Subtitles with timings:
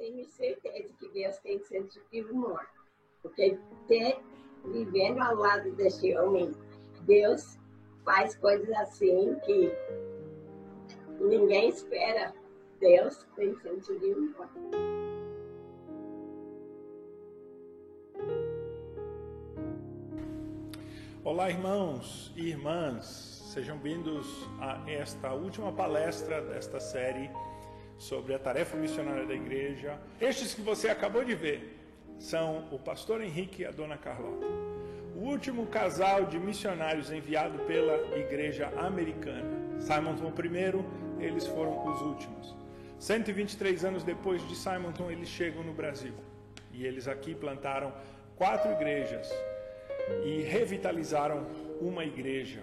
[0.00, 2.66] tenho certeza que Deus tem senso de humor.
[3.22, 4.18] Porque ter,
[4.64, 6.50] vivendo ao lado desse homem,
[7.02, 7.58] Deus
[8.02, 9.70] faz coisas assim que
[11.20, 12.32] ninguém espera.
[12.80, 14.48] Deus tem senso de humor.
[21.22, 23.04] Olá, irmãos e irmãs,
[23.52, 27.30] sejam bem-vindos a esta última palestra desta série
[28.00, 29.98] sobre a tarefa missionária da igreja.
[30.18, 31.78] Estes que você acabou de ver
[32.18, 34.46] são o pastor Henrique e a dona Carlota,
[35.14, 39.50] o último casal de missionários enviado pela igreja americana.
[39.78, 40.82] Simonton primeiro,
[41.18, 42.56] eles foram os últimos.
[42.98, 46.14] 123 anos depois de Simonton, eles chegam no Brasil.
[46.72, 47.92] E eles aqui plantaram
[48.36, 49.30] quatro igrejas
[50.24, 51.46] e revitalizaram
[51.82, 52.60] uma igreja.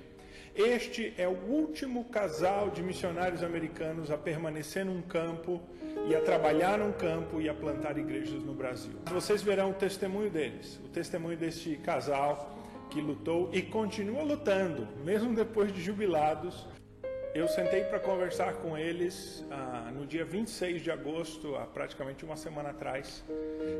[0.58, 5.62] Este é o último casal de missionários americanos a permanecer num campo
[6.10, 8.94] e a trabalhar num campo e a plantar igrejas no Brasil.
[9.06, 12.58] Vocês verão o testemunho deles, o testemunho deste casal
[12.90, 16.66] que lutou e continua lutando, mesmo depois de jubilados.
[17.38, 22.36] Eu sentei para conversar com eles ah, no dia 26 de agosto, há praticamente uma
[22.36, 23.24] semana atrás,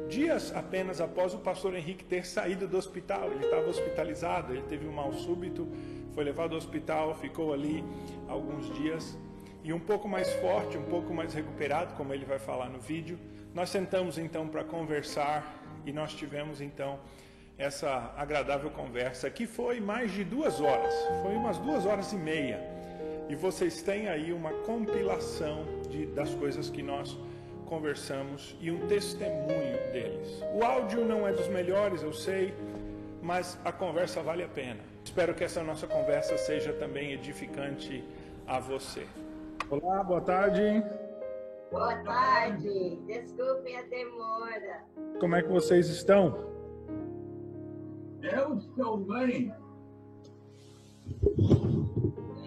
[0.08, 3.32] dias apenas após o pastor Henrique ter saído do hospital.
[3.32, 5.68] Ele estava hospitalizado, ele teve um mal súbito
[6.14, 7.84] foi levado ao hospital, ficou ali
[8.28, 9.18] alguns dias
[9.64, 13.18] e um pouco mais forte, um pouco mais recuperado, como ele vai falar no vídeo.
[13.56, 15.52] Nós sentamos então para conversar
[15.84, 17.00] e nós tivemos então
[17.58, 22.77] essa agradável conversa que foi mais de duas horas, foi umas duas horas e meia.
[23.30, 27.18] E vocês têm aí uma compilação de, das coisas que nós
[27.66, 30.42] conversamos e um testemunho deles.
[30.56, 32.54] O áudio não é dos melhores, eu sei,
[33.22, 34.80] mas a conversa vale a pena.
[35.04, 38.04] Espero que essa nossa conversa seja também edificante
[38.46, 39.06] a você.
[39.70, 40.84] Olá, boa tarde.
[41.70, 42.98] Boa tarde.
[43.06, 44.86] Desculpe a demora.
[45.20, 46.48] Como é que vocês estão?
[48.22, 49.54] Eu estou bem.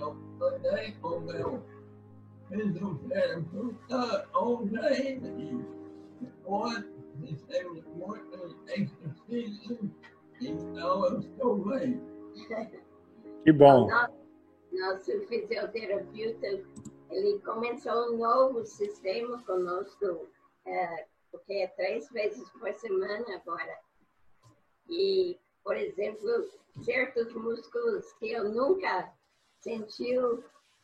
[0.01, 1.63] Eu andei com o meu
[2.49, 6.85] fisioterapeuta ontem e depois
[7.21, 9.91] fizemos muito exercício,
[10.41, 12.01] então eu estou bem.
[13.45, 13.89] Que bom.
[14.73, 16.47] Nosso, fisioterapeuta,
[17.11, 20.27] ele começou um novo sistema conosco,
[20.65, 23.79] é, porque é três vezes por semana agora.
[24.89, 26.49] E, por exemplo,
[26.83, 29.13] certos músculos que eu nunca
[29.61, 30.17] senti,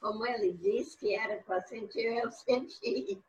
[0.01, 3.23] como ele disse que era para sentir, eu senti.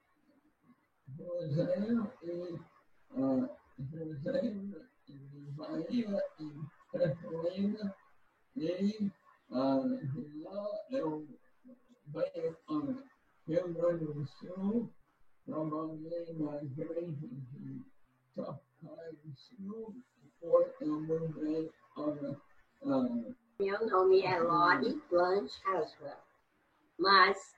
[1.17, 2.59] Cruzeiro e
[3.11, 3.51] uh,
[3.91, 6.53] Cruzeiro de Bahia e
[6.91, 7.95] Petrolina
[8.57, 9.13] e
[9.51, 11.27] uh, de lá eu
[23.59, 26.19] meu nome é Lori Blanche Haswell,
[26.99, 27.57] mas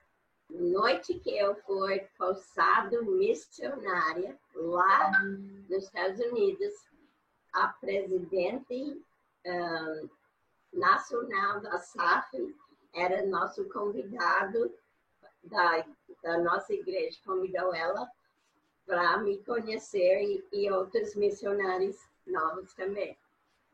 [0.49, 6.73] noite que eu fui pousado missionária lá nos Estados Unidos,
[7.53, 9.03] a presidente
[9.45, 10.09] um,
[10.71, 12.55] nacional da SAF
[12.95, 14.73] era nosso convidado
[15.43, 15.85] da,
[16.23, 18.09] da nossa igreja, convidou ela
[18.85, 23.17] para me conhecer e, e outros missionários novos também.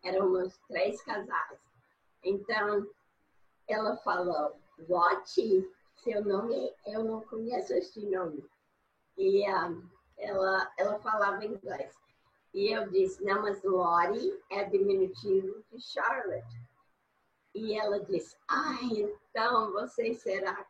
[0.04, 1.60] Éramos três casais.
[2.24, 2.88] Então,
[3.68, 4.60] ela falou,
[4.90, 8.44] Wati, seu nome, eu não conheço este nome.
[9.18, 9.88] E um,
[10.18, 11.94] ela, ela falava inglês.
[12.54, 16.61] E eu disse, não, mas Lori é diminutivo de Charlotte.
[17.53, 20.65] E ela disse, ah, então você será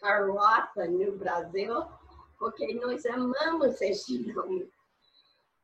[0.00, 1.86] Carlota no Brasil,
[2.38, 4.70] porque nós amamos este nome.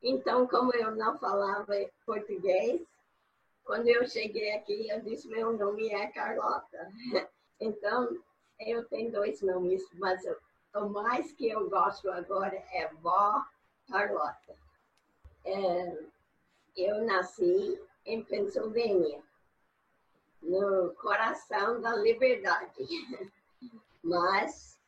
[0.03, 1.75] Então, como eu não falava
[2.07, 2.81] português,
[3.65, 6.91] quando eu cheguei aqui, eu disse, meu nome é Carlota.
[7.61, 8.17] Então,
[8.61, 10.23] eu tenho dois nomes, mas
[10.77, 13.45] o mais que eu gosto agora é Vó
[13.91, 14.57] Carlota.
[15.45, 15.99] É,
[16.77, 19.21] eu nasci em Pensilvânia,
[20.43, 22.87] no coração da liberdade.
[24.03, 24.79] Mas,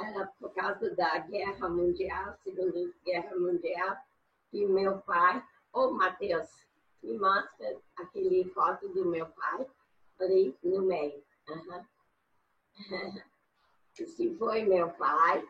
[0.00, 3.96] é, por causa da Guerra Mundial, Segunda Guerra Mundial,
[4.52, 6.48] e meu pai, ô Matheus,
[7.02, 9.66] me mostra aquele foto do meu pai
[10.20, 11.22] ali no meio.
[11.48, 11.84] Uhum.
[13.98, 15.46] Esse foi meu pai,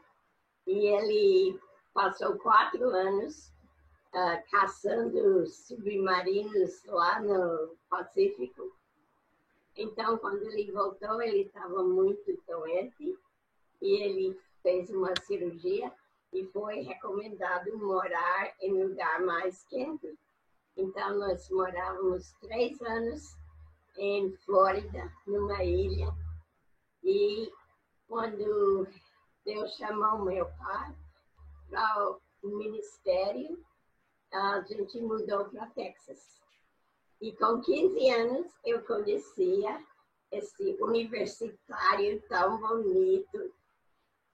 [0.67, 1.61] e ele
[1.95, 3.53] passou quatro anos
[4.15, 8.75] uh, caçando submarinos lá no Pacífico.
[9.77, 13.19] Então, quando ele voltou, ele estava muito doente
[13.81, 15.93] e ele fez uma cirurgia
[16.33, 20.19] e foi recomendado morar em um lugar mais quente.
[20.77, 23.37] Então, nós morávamos três anos
[23.97, 26.09] em Flórida, numa ilha.
[27.03, 27.51] E
[28.09, 28.87] quando
[29.45, 30.95] Deus chamou meu pai
[31.69, 33.63] para o ministério,
[34.33, 36.42] a gente mudou para Texas.
[37.23, 39.81] E com 15 anos eu conhecia
[40.33, 43.55] esse universitário tão bonito.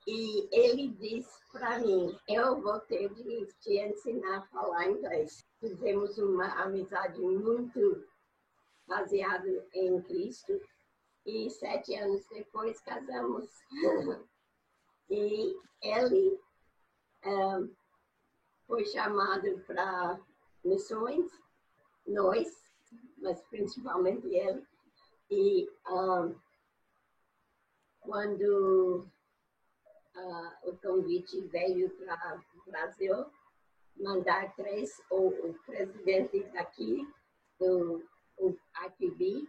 [0.06, 5.44] E ele disse para mim: Eu vou ter de te ensinar a falar inglês.
[5.60, 8.08] Fizemos uma amizade muito
[8.86, 10.58] baseada em Cristo.
[11.26, 13.50] E sete anos depois casamos.
[15.10, 16.40] e ele
[17.26, 17.70] um,
[18.66, 20.18] foi chamado para
[20.64, 21.30] missões,
[22.06, 22.67] nós,
[23.20, 24.66] mas principalmente ele.
[25.30, 26.34] E um,
[28.00, 29.06] quando
[30.14, 33.26] uh, o convite veio para o Brasil,
[33.96, 37.06] mandar três, o, o presidente daqui,
[37.58, 38.02] do
[38.38, 38.56] o
[38.86, 39.46] IPB,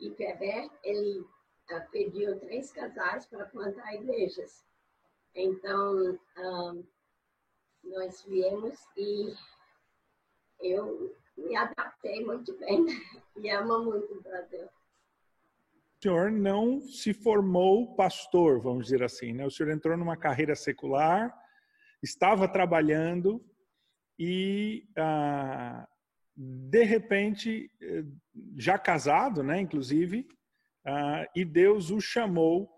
[0.00, 4.64] IPB, ele uh, pediu três casais para plantar igrejas.
[5.34, 6.18] Então,
[7.84, 9.32] nós viemos e
[10.60, 11.14] eu
[11.46, 12.86] me adaptei muito bem
[13.36, 14.66] e amo muito o Brasil.
[14.66, 19.44] O senhor não se formou pastor, vamos dizer assim, né?
[19.44, 21.34] O senhor entrou numa carreira secular,
[22.02, 23.44] estava trabalhando
[24.18, 25.86] e ah,
[26.34, 27.70] de repente
[28.56, 29.60] já casado, né?
[29.60, 30.26] Inclusive,
[30.84, 32.70] ah, e Deus o chamou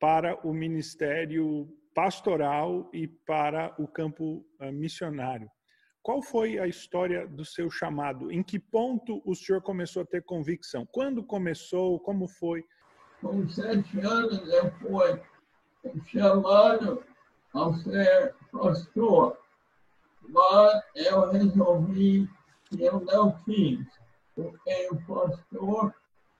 [0.00, 5.48] para o ministério pastoral e para o campo ah, missionário.
[6.02, 8.32] Qual foi a história do seu chamado?
[8.32, 10.84] Em que ponto o senhor começou a ter convicção?
[10.84, 12.00] Quando começou?
[12.00, 12.64] Como foi?
[13.20, 15.22] Com sete anos eu fui
[16.06, 17.04] chamado
[17.54, 19.38] a ser pastor,
[20.28, 22.28] mas eu resolvi
[22.64, 23.86] que eu não fiz,
[24.34, 25.94] porque o pastor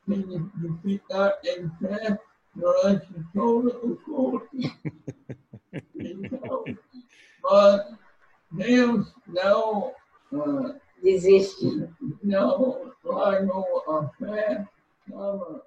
[0.09, 2.19] tem que ficar em pé
[2.55, 4.49] durante todo o culto.
[5.95, 6.65] Então,
[7.43, 7.99] mas
[8.53, 9.95] Deus não
[10.33, 11.89] uh, desiste.
[12.23, 14.69] Não largou a fé,
[15.07, 15.65] estava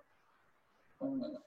[1.02, 1.42] uh,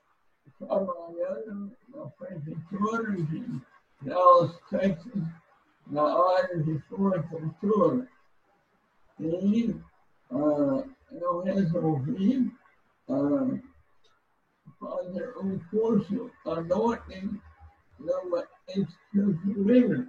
[0.59, 3.63] trabalhando na prefeitura de
[4.03, 5.23] Dallas, Texas,
[5.87, 8.09] na área de floricultura.
[9.21, 9.71] E
[10.31, 12.53] uh, eu resolvi
[13.09, 13.61] uh,
[14.79, 17.41] fazer um curso à noite
[17.99, 18.47] numa
[19.15, 20.09] livre.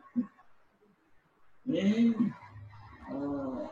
[1.70, 2.10] E
[3.12, 3.70] uh,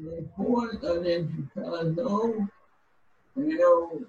[0.00, 2.48] depois a gente casou,
[3.36, 4.08] eu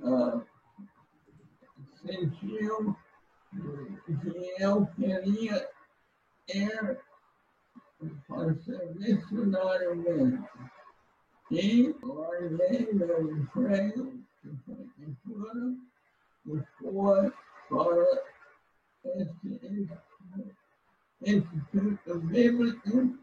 [0.00, 0.46] uh,
[2.00, 2.58] senti
[4.06, 5.70] que eu queria
[6.48, 6.98] ir
[8.64, 10.48] ser missionário mesmo.
[11.50, 14.18] E larguei meu emprego
[14.64, 15.76] prefeitura
[16.46, 17.32] e foi
[17.68, 18.22] para
[19.04, 19.90] esse
[21.22, 23.18] Instituto Bíblico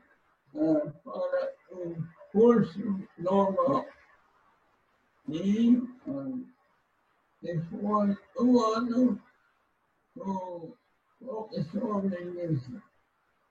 [0.54, 1.96] uh, para um
[2.32, 3.86] curso normal.
[5.28, 6.46] E uh,
[7.42, 9.22] depois um ano
[10.18, 10.74] o
[11.20, 12.82] professor ministro.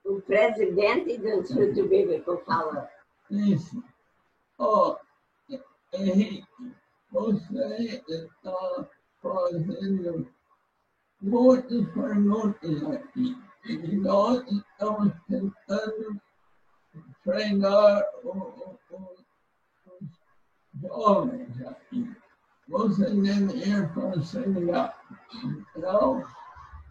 [0.05, 2.91] O presidente do Instituto Bíblico fala.
[3.31, 3.83] Isso.
[4.59, 4.97] Ó,
[5.49, 5.59] oh,
[5.93, 6.47] Henrique,
[7.11, 8.89] você está
[9.23, 10.29] fazendo
[11.21, 13.37] muitas perguntas aqui.
[13.67, 16.21] E nós estamos tentando
[17.23, 19.25] treinar os, os
[20.83, 22.15] jovens aqui.
[22.69, 24.95] Você deve ir para o seminário.
[25.77, 26.27] Então,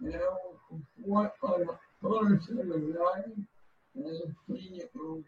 [0.01, 3.47] eu fui para todo o seminário,
[4.47, 5.23] tinha uma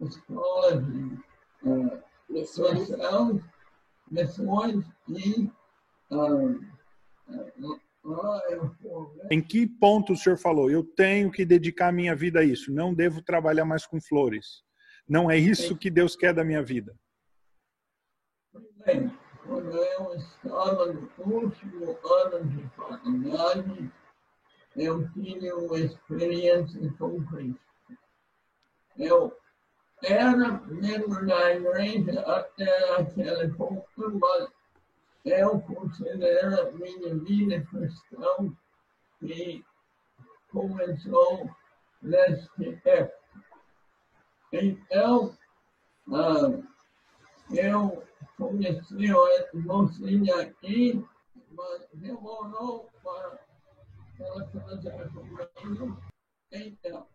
[0.00, 1.18] escola de
[1.64, 2.88] uh, missões.
[4.10, 5.50] missões e
[6.10, 6.60] uh,
[9.30, 10.70] em que ponto o senhor falou?
[10.70, 12.72] Eu tenho que dedicar minha vida a isso.
[12.72, 14.62] Não devo trabalhar mais com flores.
[15.08, 16.94] Não é isso que Deus quer da minha vida.
[18.84, 19.10] Bem,
[19.46, 23.92] quando eu estava no último ano de faculdade,
[24.76, 27.60] eu tive uma experiência com Cristo.
[28.96, 29.36] Eu
[30.02, 34.48] era membro da igreja até aquele ponto, mas
[35.24, 38.54] eu considero a minha vida cristã
[39.18, 39.64] que
[40.50, 41.50] começou
[42.02, 43.18] neste época.
[44.52, 45.36] Então,
[46.12, 46.62] ah,
[47.50, 48.04] eu
[48.36, 49.12] conheci
[49.54, 51.04] mocinha aqui,
[51.50, 53.38] mas demorou para
[54.20, 56.02] ela casar comigo.
[56.52, 57.08] Então,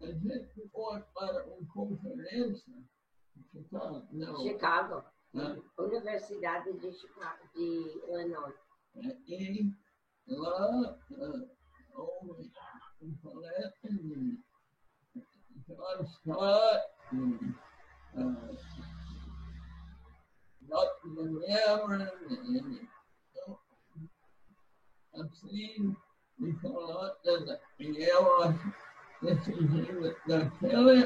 [0.00, 2.74] a gente foi para uma conferência
[3.52, 4.06] Chicago.
[4.42, 5.04] Chicago.
[5.78, 8.54] Universidade de Chicago, de Illinois.
[9.26, 9.74] E
[10.28, 10.98] lá
[11.94, 12.50] houve
[13.02, 14.38] um palestra de
[15.66, 16.86] John Scott,
[20.62, 21.40] Dr.
[21.46, 22.88] Cameron,
[25.14, 25.96] assim,
[26.40, 27.16] e falou,
[27.78, 28.24] e eu
[29.22, 29.92] decidi
[30.26, 31.04] daquele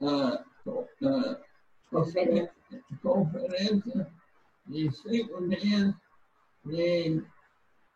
[0.00, 0.34] uh,
[0.66, 1.44] uh,
[1.90, 2.55] conferência
[3.02, 4.10] conferência
[4.66, 5.94] de cinco dias
[6.66, 7.22] e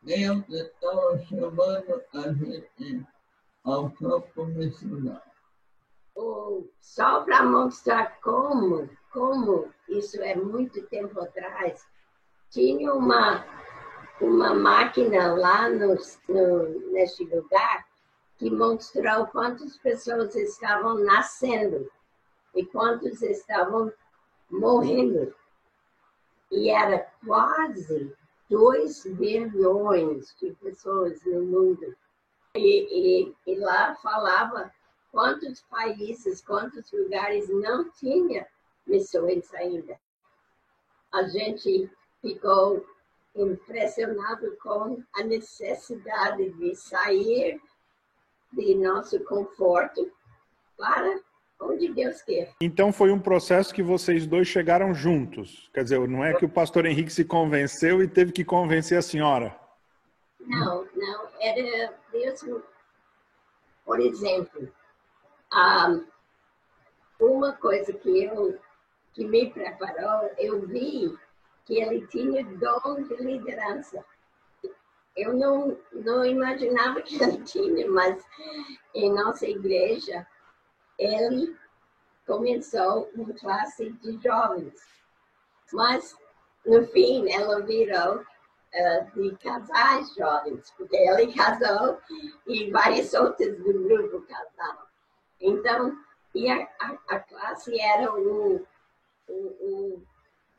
[0.02, 3.06] Deus estava chamando a gente
[3.64, 5.30] ao campo missionário.
[6.80, 11.86] Só para mostrar como, como isso é muito tempo atrás,
[12.50, 13.44] tinha uma,
[14.20, 15.96] uma máquina lá no,
[16.28, 17.86] no, neste lugar
[18.38, 21.90] que mostrou quantas pessoas estavam nascendo
[22.54, 23.92] e quantos estavam
[24.50, 25.34] morrendo.
[26.50, 28.12] E era quase
[28.48, 31.96] 2 bilhões de pessoas no mundo.
[32.56, 34.72] E, e, e, lá falava
[35.12, 38.46] quantos países, quantos lugares não tinha
[38.86, 39.98] missões ainda.
[41.12, 41.88] A gente
[42.20, 42.84] ficou
[43.36, 47.60] impressionado com a necessidade de sair
[48.52, 50.10] de nosso conforto
[50.76, 51.20] para
[51.60, 52.52] onde Deus quer.
[52.60, 55.68] Então foi um processo que vocês dois chegaram juntos.
[55.74, 59.02] Quer dizer, não é que o pastor Henrique se convenceu e teve que convencer a
[59.02, 59.54] senhora.
[60.40, 61.28] Não, não.
[61.40, 62.62] Era mesmo.
[63.84, 64.68] Por exemplo,
[65.52, 66.04] um,
[67.20, 68.58] uma coisa que eu
[69.12, 71.12] que me preparou, eu vi
[71.64, 74.04] que ele tinha dom de liderança.
[75.16, 78.24] Eu não, não imaginava que ele tinha, mas
[78.94, 80.24] em nossa igreja
[81.00, 81.56] ele
[82.26, 84.74] começou uma classe de jovens.
[85.72, 86.14] Mas,
[86.64, 91.98] no fim, ela virou uh, de casais jovens, porque ele casou
[92.46, 94.82] e várias outras do grupo casaram.
[95.40, 95.98] Então,
[96.34, 98.64] e a, a, a classe era um,
[99.28, 100.02] um, um,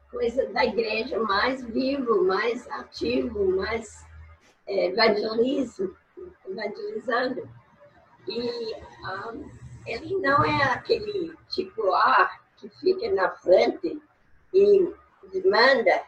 [0.09, 4.05] coisa da igreja mais vivo, mais ativo, mais
[4.67, 5.95] é, evangelismo,
[6.45, 7.47] evangelizando.
[8.27, 8.75] E
[9.07, 14.01] um, ele não é aquele tipo A que fica na frente
[14.53, 14.93] e
[15.45, 16.03] manda.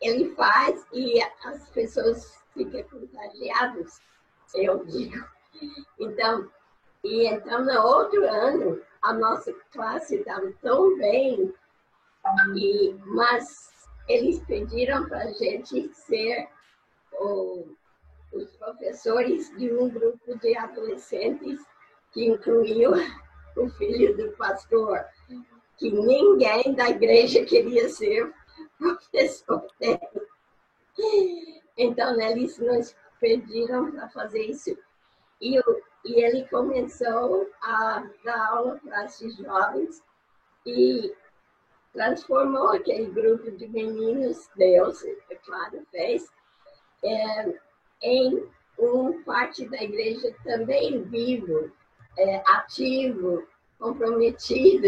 [0.00, 4.00] Ele faz e as pessoas ficam contagiadas,
[4.54, 5.24] eu digo.
[5.98, 6.50] Então,
[7.02, 11.52] e então no outro ano, a nossa classe estava tão bem,
[12.56, 13.72] e, mas
[14.08, 16.48] eles pediram para a gente ser
[17.12, 17.66] o,
[18.32, 21.60] os professores de um grupo de adolescentes
[22.14, 22.92] que incluiu
[23.56, 25.04] o filho do pastor,
[25.76, 28.32] que ninguém da igreja queria ser
[28.78, 29.98] professor dele.
[31.76, 34.78] Então, eles nos pediram para fazer isso.
[35.40, 35.58] E,
[36.04, 40.00] e ele começou a dar aula para esses jovens
[40.64, 41.12] e
[41.92, 46.32] transformou aquele grupo de meninos, Deus, é claro, fez,
[47.02, 47.54] é,
[48.02, 51.70] em um parte da igreja também vivo,
[52.16, 53.46] é, ativo,
[53.78, 54.86] comprometido.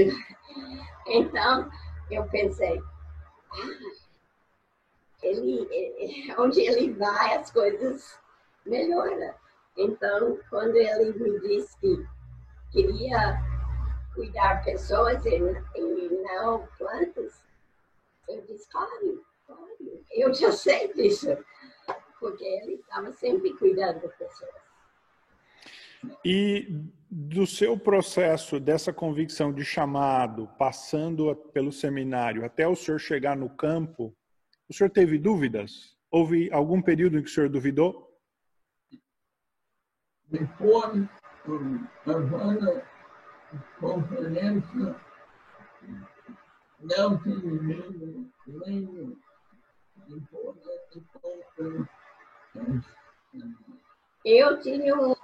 [1.06, 1.70] Então,
[2.10, 2.80] eu pensei,
[3.52, 3.92] ah,
[5.22, 8.18] ele, onde ele vai, as coisas
[8.64, 9.36] melhora.
[9.76, 12.06] Então, quando ele me disse que
[12.72, 13.40] queria
[14.14, 17.42] cuidar pessoas e, e não plantas,
[18.28, 21.36] eu disse, claro, claro, eu já sei disso,
[22.18, 24.66] porque ele estava sempre cuidando de pessoas.
[26.24, 26.68] E
[27.10, 33.48] do seu processo, dessa convicção de chamado, passando pelo seminário, até o senhor chegar no
[33.48, 34.14] campo,
[34.68, 35.96] o senhor teve dúvidas?
[36.10, 38.06] Houve algum período em que o senhor duvidou?
[40.28, 41.08] Depois,
[42.04, 42.82] levando
[43.78, 44.96] conferência,
[46.80, 49.16] não tive medo nenhum.
[50.08, 50.56] Depois,
[54.24, 55.16] eu tinha uma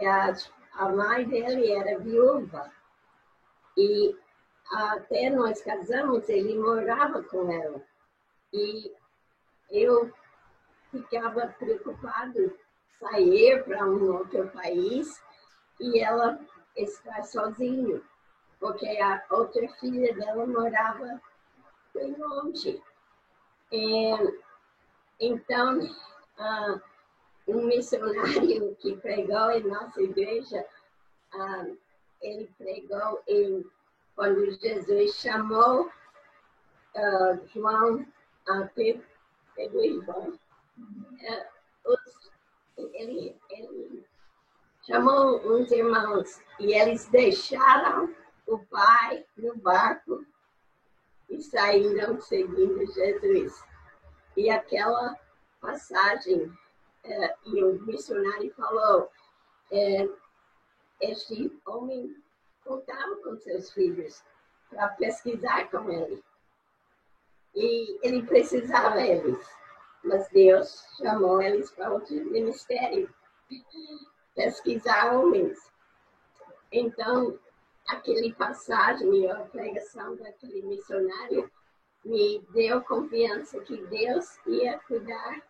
[0.00, 0.32] a,
[0.74, 2.70] a mãe dele era viúva
[3.76, 4.16] e
[4.72, 7.82] até nós casamos, ele morava com ela.
[8.52, 8.92] E
[9.70, 10.12] eu
[10.90, 12.56] ficava preocupado
[12.98, 15.08] sair para um outro país
[15.80, 16.38] e ela
[16.76, 18.00] estar sozinha,
[18.60, 21.20] porque a outra filha dela morava
[21.94, 22.82] bem longe.
[23.70, 24.14] E,
[25.18, 26.80] então, uh,
[27.46, 30.64] um missionário que pregou em nossa igreja,
[31.32, 31.66] ah,
[32.20, 33.64] ele pregou em,
[34.14, 38.06] quando Jesus chamou uh, João,
[38.48, 39.04] uh, Pedro,
[39.56, 40.38] e João.
[42.76, 44.06] Ele, ele
[44.86, 48.14] chamou uns irmãos e eles deixaram
[48.46, 50.24] o pai no barco
[51.28, 53.64] e saíram seguindo Jesus.
[54.36, 55.16] E aquela
[55.60, 56.52] passagem
[57.04, 59.10] é, e o missionário falou,
[59.70, 60.08] é,
[61.00, 62.16] este homem
[62.64, 64.22] contava com seus filhos
[64.70, 66.22] para pesquisar com ele.
[67.54, 69.46] E ele precisava deles,
[70.04, 73.12] mas Deus chamou eles para outro ministério,
[74.34, 75.58] pesquisar homens.
[76.70, 77.38] Então,
[77.88, 81.50] aquele passagem e a pregação daquele missionário
[82.04, 85.42] me deu confiança que Deus ia cuidar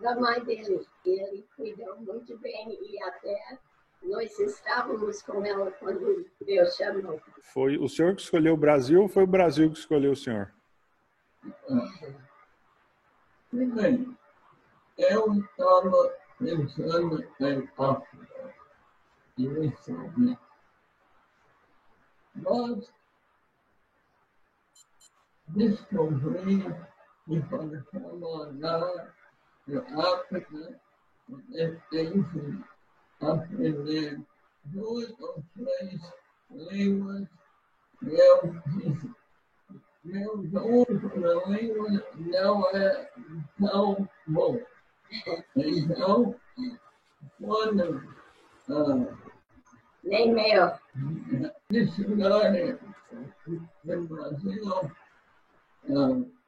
[0.00, 0.86] da mãe dele.
[1.04, 3.58] Ele cuidou muito bem e até
[4.02, 7.20] nós estávamos com ela quando Deus chamou.
[7.42, 10.52] Foi o senhor que escolheu o Brasil ou foi o Brasil que escolheu o senhor?
[13.50, 14.16] Primeiro,
[14.96, 18.54] eu estava pensando em África
[19.36, 20.38] e em
[22.34, 22.92] Mas
[25.48, 26.64] descobri
[27.26, 29.19] que para trabalhar
[29.78, 30.80] África,
[31.90, 32.64] tem que
[33.20, 34.20] aprender
[34.64, 36.00] duas ou três
[36.50, 37.28] línguas.
[38.02, 39.10] Eu disse,
[40.04, 43.10] meu dom para língua não é
[43.58, 44.58] tão bom.
[45.56, 46.34] Então,
[47.38, 48.02] quando
[48.70, 49.16] ah,
[50.04, 50.72] nem meu.
[51.70, 52.78] Missionário
[53.84, 54.90] no Brasil, ah,
[55.88, 56.39] Drugspa,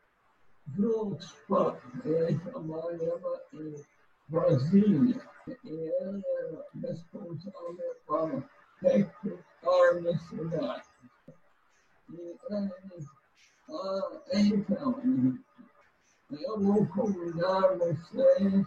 [2.04, 3.74] ele trabalhava em
[4.28, 5.20] Brasília
[5.64, 8.42] e era responsável para
[8.80, 10.92] recrutar na cidade.
[12.10, 12.38] E
[13.70, 15.00] ah, então,
[16.30, 18.66] eu vou convidar vocês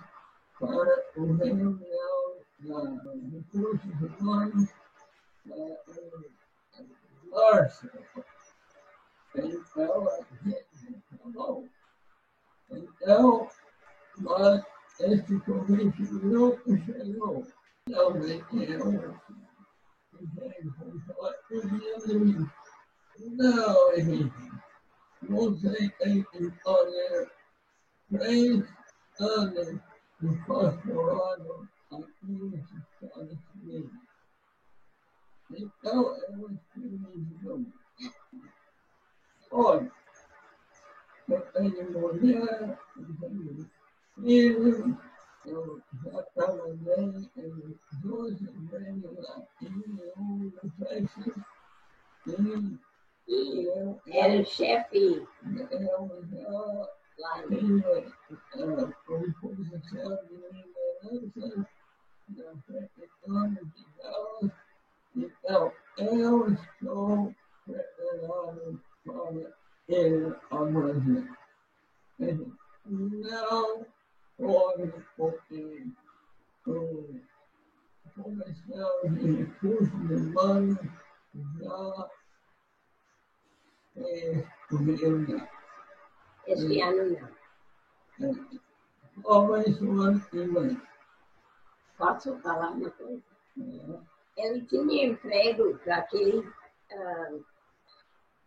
[0.59, 4.69] para o reunião da recursos humanos
[5.45, 7.89] em março.
[9.35, 10.23] Então, a
[11.33, 11.67] falou.
[12.71, 13.47] Então,
[14.17, 14.63] nós,
[14.99, 17.45] esse convite não chegou.
[17.91, 19.19] Talvez eu
[23.19, 24.51] não, Henrique.
[25.27, 27.31] Você tem história
[28.09, 28.63] três
[29.19, 29.67] anos
[30.21, 33.91] de pastorado aqui nos Estados Unidos.
[35.51, 37.73] Então, eu escrevi de novo.
[39.51, 39.91] Olha,
[41.27, 43.69] eu tenho mulher, eu tenho
[44.15, 44.97] filho,
[45.45, 49.69] eu já trabalhei em duas igrejas aqui,
[50.79, 51.33] Texas,
[53.27, 54.01] e, eu...
[54.07, 55.27] Era o chefe.
[55.43, 56.13] Eu já tinha
[59.05, 61.67] composição de liderança
[62.29, 64.51] na prefeitura de Dallas,
[65.15, 67.35] então eu estou
[67.65, 71.27] preparado para in a Brasil.
[72.85, 73.85] Não
[74.37, 75.87] pode, porque
[76.67, 77.21] o
[78.15, 80.77] comercial de recursos humanos
[81.59, 82.09] já
[83.97, 85.47] é governo.
[86.47, 87.17] Esse ano
[88.19, 88.35] não.
[89.25, 90.81] always one image.
[91.97, 93.23] Posso falar uma coisa?
[94.37, 96.47] Ele tinha emprego para aquele
[96.91, 97.39] ah,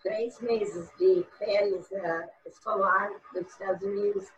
[0.02, 4.28] três meses de férias ah, escolar dos Estados Unidos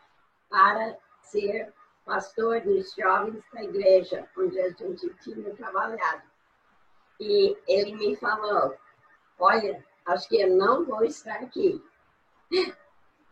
[0.48, 1.72] para ser
[2.04, 6.22] pastor dos jovens da igreja, onde a gente tinha trabalhado.
[7.20, 8.76] E ele me falou,
[9.38, 11.82] olha, acho que eu não vou estar aqui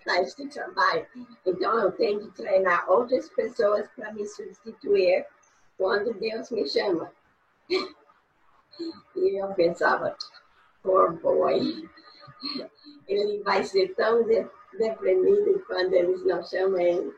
[0.05, 1.07] para este trabalho.
[1.45, 5.27] Então, eu tenho que treinar outras pessoas para me substituir
[5.77, 7.13] quando Deus me chama.
[9.17, 10.17] E eu pensava,
[10.85, 11.91] poor boy,
[13.07, 14.47] ele vai ser tão de,
[14.79, 17.15] deprimido quando eles não chamam ele.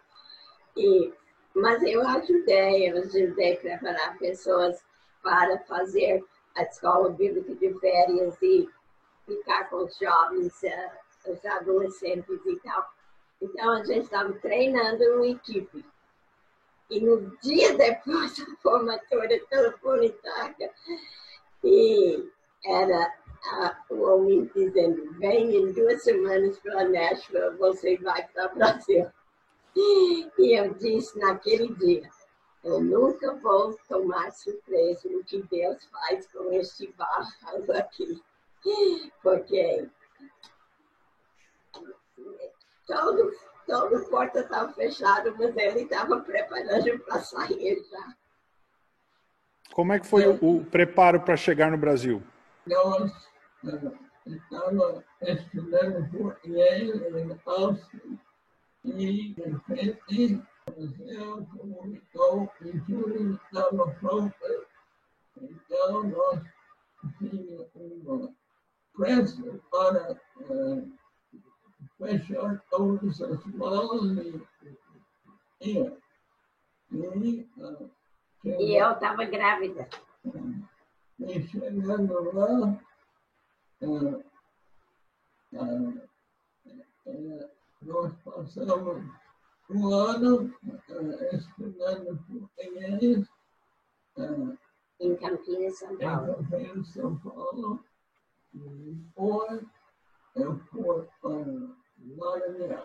[0.77, 1.13] E,
[1.55, 4.83] mas eu ajudei, eu ajudei a preparar pessoas
[5.23, 6.25] para fazer
[6.57, 8.69] a escola bíblica de férias e
[9.27, 12.93] ficar com os jovens, uh, os adolescentes e tal.
[13.41, 15.85] Então a gente estava treinando uma equipe.
[16.91, 20.71] E no dia depois da formatura, toca
[21.63, 22.29] e
[22.65, 23.15] era
[23.91, 29.07] o homem dizendo: vem em duas semanas para Nashville, você vai para o Brasil.
[29.77, 32.09] E eu disse naquele dia:
[32.63, 38.23] eu nunca vou tomar surpresa o que Deus faz com este barro aqui.
[39.23, 39.89] Porque
[42.87, 43.33] todo,
[43.67, 48.15] todo porta estava fechado, mas ele estava preparando para sair já.
[49.73, 52.23] Como é que foi o, o preparo para chegar no Brasil?
[52.67, 53.30] Nós
[54.27, 58.19] estávamos estudando português em Austin
[58.85, 64.35] e, de repente, Brasil comunicou que tudo estava pronto.
[65.41, 66.41] Então, nós
[67.19, 68.35] tínhamos uma
[68.95, 70.93] pressa para uh,
[71.99, 74.43] fechar todas as malas e
[75.61, 75.97] ia.
[76.93, 77.91] E, uh,
[78.45, 79.89] e eu estava grávida.
[81.19, 82.81] E chegando lá,
[87.83, 89.05] nós passamos
[89.71, 90.55] um ano
[91.33, 93.27] estudando português
[95.01, 96.33] em Campinas, São Paulo.
[96.33, 97.85] Em Campinas, São Paulo.
[98.53, 99.63] E depois
[100.37, 101.47] eu fui para
[101.97, 102.85] Maranhão.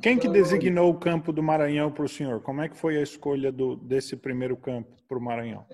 [0.00, 2.40] Quem que designou o campo do Maranhão para o senhor?
[2.40, 5.66] Como é que foi a escolha do, desse primeiro campo para o Maranhão?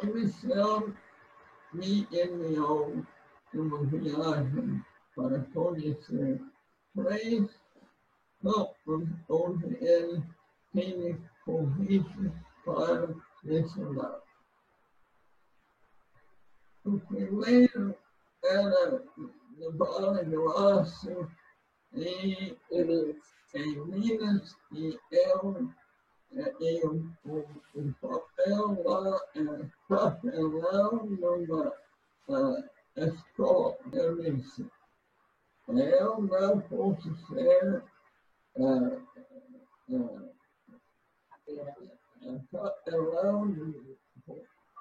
[0.00, 0.94] A missão
[1.72, 3.04] me enviou
[3.54, 6.40] uma viagem para conhecer
[6.94, 7.60] três
[8.42, 10.22] campos onde ele
[10.72, 12.32] tinha convite
[12.64, 14.22] para lecionar.
[16.84, 17.94] O primeiro
[18.44, 19.02] era
[19.56, 21.28] no Vale do Aço,
[21.92, 25.70] em, em Minas, e eu,
[26.30, 27.38] e o, o,
[27.74, 31.72] o papel lá é papelão numa
[32.28, 33.78] uh, escola.
[33.92, 34.70] Eu disse,
[35.68, 37.82] eu não posso ser
[38.56, 39.06] uh,
[39.88, 40.34] uh,
[42.52, 43.50] papelão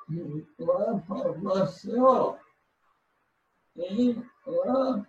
[0.09, 2.37] de, lá para Maceió.
[3.75, 5.07] E lá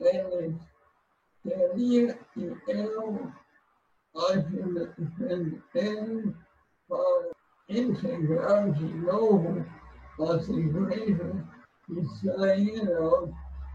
[0.00, 0.60] eles
[1.42, 3.32] queriam que eu
[4.18, 6.34] ajudasse
[6.88, 7.30] para
[7.68, 9.64] integrar de novo
[10.30, 11.36] as igrejas
[11.86, 13.32] que saíram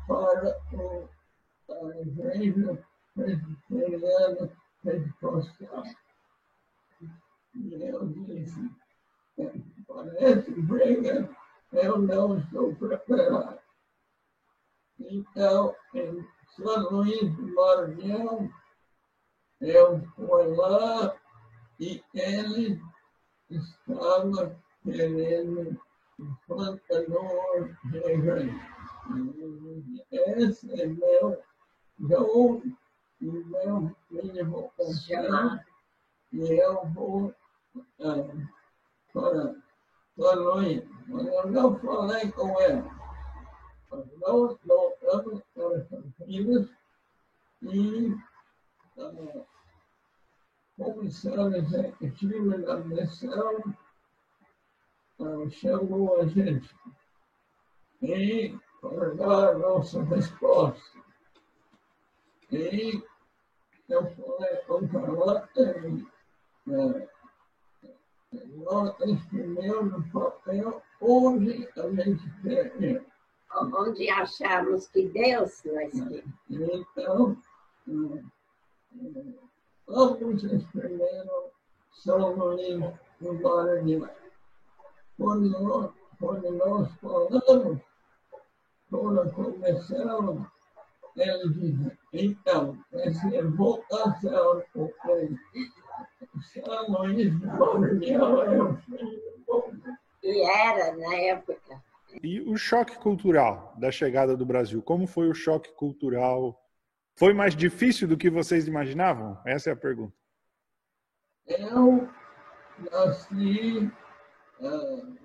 [0.07, 1.09] para o,
[1.69, 2.83] a igreja
[3.15, 4.49] presbiteriana
[4.83, 5.83] pentecostal.
[7.55, 8.69] E eu disse,
[9.87, 11.29] para essa briga
[11.71, 13.59] eu não estou preparado.
[14.99, 18.51] Então, em São Luís do Maranhão,
[19.61, 21.15] eu fui lá
[21.79, 22.81] e ele
[23.49, 25.79] estava querendo
[26.47, 28.53] plantador de igreja.
[30.11, 31.41] Esse é meu
[31.99, 32.61] dom
[33.21, 35.59] e meu minha vocação.
[36.31, 37.33] E eu vou
[37.75, 38.47] uh,
[39.13, 39.55] para.
[40.15, 42.83] Mas eu não falei com ele
[44.21, 46.67] nós voltamos para Campinas
[47.61, 48.15] e
[50.77, 53.75] comissão executiva da missão
[55.51, 56.75] chamou a gente
[58.01, 60.99] e para dar a nossa resposta.
[62.51, 63.01] E
[63.87, 66.05] eu falei com Carlota e
[68.57, 73.05] nós escrevemos no papel onde a gente quer
[73.55, 76.23] onde achamos que Deus nos quer.
[76.49, 77.37] Então,
[79.87, 81.51] vocês primeiro
[81.91, 82.83] são Luís
[83.19, 84.09] do Maranhão.
[85.17, 87.81] Quando nós, quando nós falamos,
[88.89, 90.47] quando começamos,
[91.15, 95.31] ele diz, então, essa é vocação, porque
[96.41, 99.71] São Luís do o do povo.
[100.23, 101.83] E era na época.
[102.23, 104.81] E o choque cultural da chegada do Brasil?
[104.81, 106.62] Como foi o choque cultural?
[107.15, 109.39] Foi mais difícil do que vocês imaginavam?
[109.45, 110.13] Essa é a pergunta.
[111.45, 112.09] Eu
[112.91, 113.91] nasci
[114.59, 115.17] uh,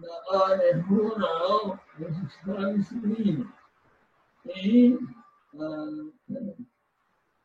[0.00, 3.48] na área rural dos Estados Unidos.
[4.46, 4.94] E
[5.54, 6.12] uh,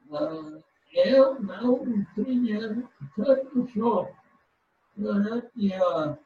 [0.10, 4.22] uh, eu não tinha tanto choque.
[4.96, 6.18] Durante a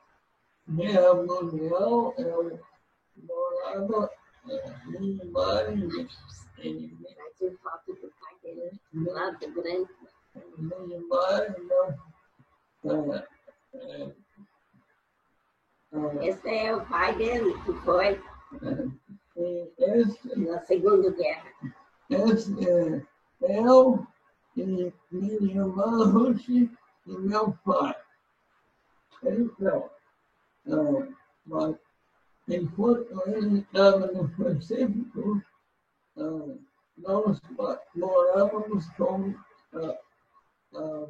[0.67, 2.59] Guerra Mundial, eu
[3.15, 4.09] morava
[4.99, 6.07] em Maringá.
[6.73, 9.89] Mas o fato do pai dele do grande.
[10.35, 11.97] Em Maringá.
[16.21, 18.21] Esse é o pai dele, que foi
[19.77, 21.51] Esse, na Segunda Guerra.
[22.09, 23.05] esse, é,
[23.41, 24.05] eu
[24.55, 26.69] e minha irmã Ruth e
[27.05, 27.95] meu pai.
[29.23, 29.89] Então,
[30.67, 31.07] ah,
[31.45, 31.75] mas
[32.47, 35.41] enquanto ele estava no Pacífico,
[36.17, 36.55] ah,
[36.97, 39.33] nós ma- morávamos com
[39.73, 41.07] a, a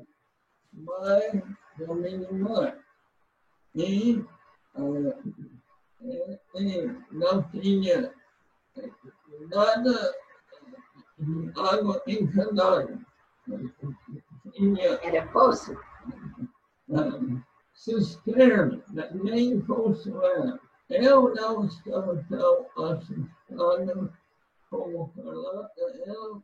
[0.74, 1.44] mãe
[1.78, 2.78] da minha irmã.
[3.76, 4.24] E,
[4.76, 5.20] ah,
[6.02, 8.14] e- e não tinha
[9.50, 10.16] nada
[11.20, 13.00] de água encanada.
[14.54, 15.78] Tinha Era poço.
[16.94, 17.42] ah,
[17.74, 18.82] cisterna,
[19.14, 20.60] nem fosse era.
[20.90, 24.14] Eu não estava tão assustado
[24.76, 26.44] como falar, eu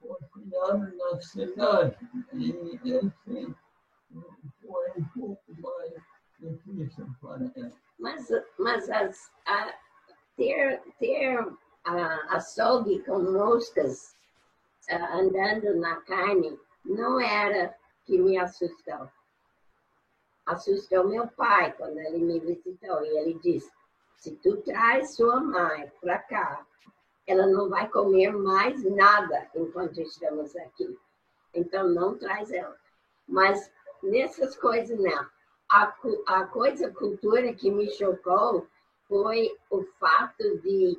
[0.00, 1.96] foi criado na cidade.
[2.32, 2.50] E
[2.84, 3.56] esse
[4.60, 5.94] foi um pouco mais
[6.38, 7.72] difícil para ela.
[7.98, 9.74] Mas, mas as, a,
[10.36, 11.38] ter, ter
[11.84, 14.16] a, açougue com moscas
[14.90, 19.10] ah, andando na carne não era que me assustou.
[20.46, 23.70] Assustou meu pai quando ele me visitou e ele disse:
[24.18, 26.66] se tu traz sua mãe para cá,
[27.28, 30.98] ela não vai comer mais nada enquanto estamos aqui.
[31.52, 32.74] Então não traz ela.
[33.28, 33.70] Mas
[34.02, 35.26] nessas coisas não.
[35.68, 38.66] A, cu- a coisa, a cultura que me chocou
[39.06, 40.98] foi o fato de,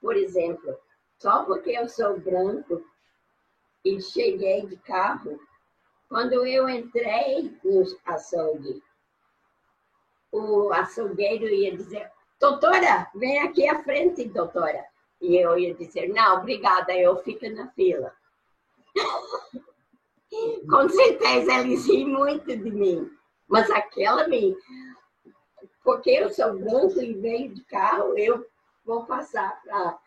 [0.00, 0.76] por exemplo,
[1.16, 2.84] só porque eu sou branco
[3.84, 5.40] e cheguei de carro,
[6.08, 8.82] quando eu entrei no açougue,
[10.32, 12.10] o açougueiro ia dizer,
[12.40, 14.84] doutora, vem aqui à frente, doutora.
[15.20, 18.12] E eu ia dizer, não, obrigada, eu fico na fila.
[20.70, 23.10] Com certeza eles riem muito de mim,
[23.48, 24.56] mas aquela me.
[25.82, 28.46] Porque eu sou branco e venho de carro, eu
[28.84, 29.98] vou passar para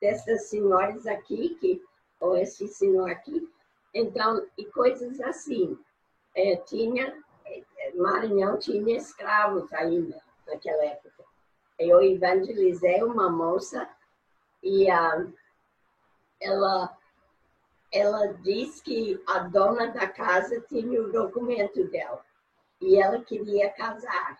[0.00, 1.82] dessas senhoras aqui, que,
[2.20, 3.48] ou esse senhor aqui.
[3.92, 5.78] Então, e coisas assim.
[6.36, 7.16] É, tinha,
[7.96, 11.24] Maranhão tinha escravos ainda naquela época.
[11.78, 13.88] Eu evangelizei uma moça
[14.62, 15.26] e ah,
[16.40, 16.96] ela
[17.90, 22.22] ela disse que a dona da casa tinha o documento dela
[22.80, 24.38] e ela queria casar.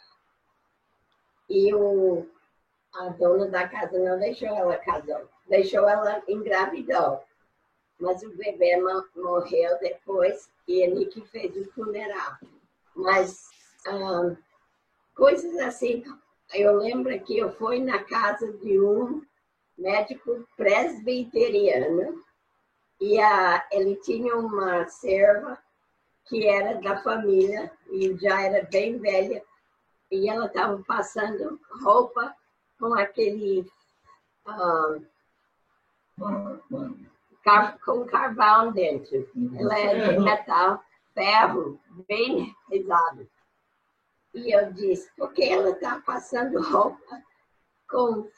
[1.48, 2.26] E o,
[2.94, 7.24] a dona da casa não deixou ela casar, deixou ela engravidou.
[7.98, 12.36] Mas o bebê mo- morreu depois e ele que fez o funeral.
[12.94, 13.48] Mas
[13.86, 14.36] ah,
[15.14, 16.04] coisas assim,
[16.52, 19.22] eu lembro que eu fui na casa de um
[19.78, 22.22] médico presbiteriano
[23.00, 25.56] e a, ele tinha uma serva
[26.26, 29.42] que era da família e já era bem velha
[30.10, 32.34] e ela estava passando roupa
[32.78, 33.66] com aquele
[34.46, 34.98] ah,
[37.44, 39.28] car- com carvão dentro.
[39.58, 40.82] Ela é de metal,
[41.14, 43.28] ferro, bem pesado.
[44.34, 47.22] E eu disse, por que ela está passando roupa
[47.90, 48.28] com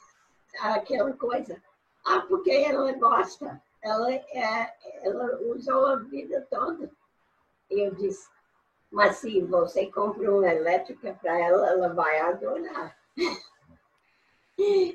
[0.58, 1.62] aquela coisa?
[2.04, 3.60] Ah, porque ela gosta.
[3.82, 6.90] Ela, é, ela usou a vida toda.
[7.70, 8.28] E eu disse,
[8.90, 12.96] mas se você compra uma elétrica para ela, ela vai adorar.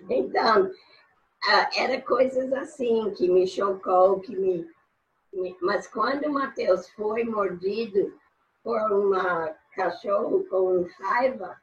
[0.08, 0.72] Então,
[1.76, 4.70] era coisas assim que me chocou, que me,
[5.34, 8.14] me- Mas quando o Matheus foi mordido
[8.64, 11.60] por uma cachorro com raiva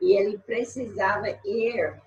[0.00, 2.00] e ele precisava ir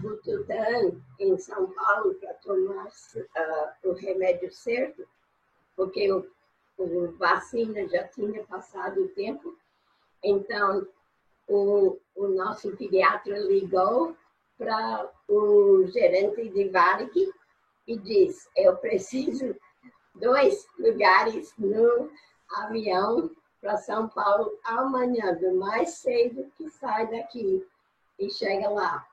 [0.00, 2.88] a Bututã, em São Paulo, para tomar
[3.36, 5.06] ah, o remédio certo,
[5.76, 6.26] porque o,
[6.78, 9.56] o vacina já tinha passado o tempo,
[10.22, 10.86] então
[11.48, 14.16] o, o nosso pediatra ligou
[14.58, 17.32] para o gerente de Varig
[17.86, 19.56] e disse, eu preciso
[20.14, 22.10] dois lugares no
[22.50, 27.66] avião para São Paulo amanhã, do mais cedo que sai daqui
[28.18, 29.09] e chega lá.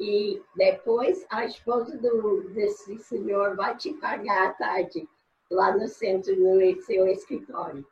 [0.00, 5.06] E depois a esposa do, desse senhor vai te pagar à tarde,
[5.50, 7.86] lá no centro, no seu escritório.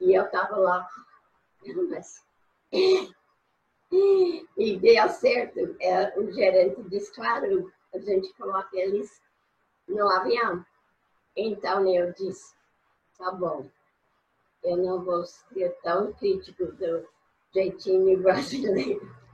[0.00, 0.88] E eu estava lá,
[1.88, 2.26] mas...
[4.58, 5.76] E deu certo.
[5.80, 9.22] É, o gerente disse, claro, a gente coloca eles
[9.86, 10.66] no avião.
[11.36, 12.52] Então eu disse,
[13.16, 13.70] tá bom,
[14.64, 17.08] eu não vou ser tão crítico do
[17.54, 19.25] jeitinho brasileiro.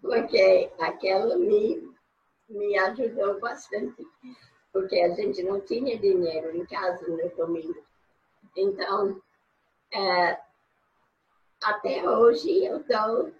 [0.00, 1.92] Porque aquela me,
[2.48, 4.06] me ajudou bastante.
[4.72, 7.82] Porque a gente não tinha dinheiro em casa no domingo.
[8.56, 9.20] Então,
[9.92, 10.38] é,
[11.62, 13.32] até hoje eu estou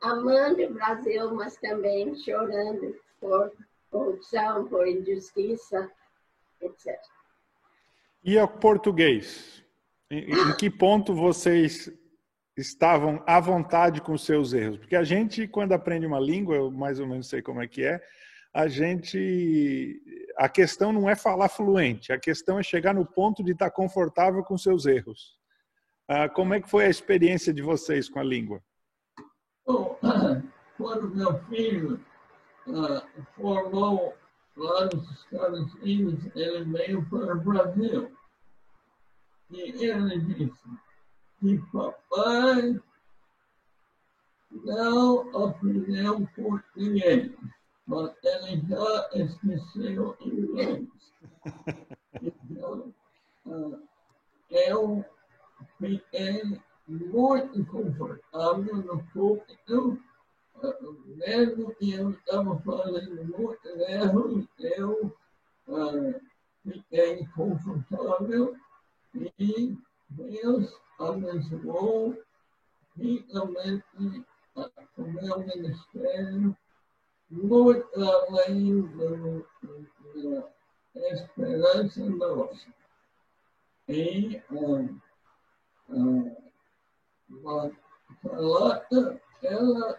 [0.00, 3.52] amando o Brasil, mas também chorando por
[3.90, 5.90] corrupção, por injustiça,
[6.60, 6.98] etc.
[8.24, 9.64] E o português?
[10.10, 11.90] Em, em que ponto vocês
[12.56, 14.78] estavam à vontade com seus erros?
[14.78, 17.84] Porque a gente, quando aprende uma língua, eu mais ou menos sei como é que
[17.84, 18.00] é,
[18.52, 20.02] a gente.
[20.36, 24.42] A questão não é falar fluente, a questão é chegar no ponto de estar confortável
[24.42, 25.38] com seus erros.
[26.08, 28.60] Ah, como é que foi a experiência de vocês com a língua?
[29.64, 29.96] Bom,
[30.76, 32.04] quando meu filho
[32.66, 34.14] uh, formou
[34.56, 38.10] lá nos Estados Unidos, ele veio para o Brasil.
[39.50, 40.68] E ele disse
[41.40, 42.80] que papai
[44.50, 47.32] não aprendeu português,
[47.86, 50.86] mas ele já esqueceu inglês.
[52.22, 52.94] Então,
[53.46, 53.82] uh,
[54.50, 55.04] eu
[55.78, 60.00] fiquei muito confortável no púlpito
[61.06, 65.16] mesmo que eu estava fazendo muito erro, eu
[65.68, 66.20] uh,
[66.62, 68.56] fiquei confortável.
[69.38, 69.76] E
[70.10, 72.16] Deus abençoou
[72.96, 73.84] ricamente
[74.96, 76.56] o meu ministério,
[77.30, 78.82] muito além
[80.94, 82.66] da esperança nossa.
[83.88, 84.42] E
[87.46, 87.70] a
[88.22, 89.98] Carlota, ela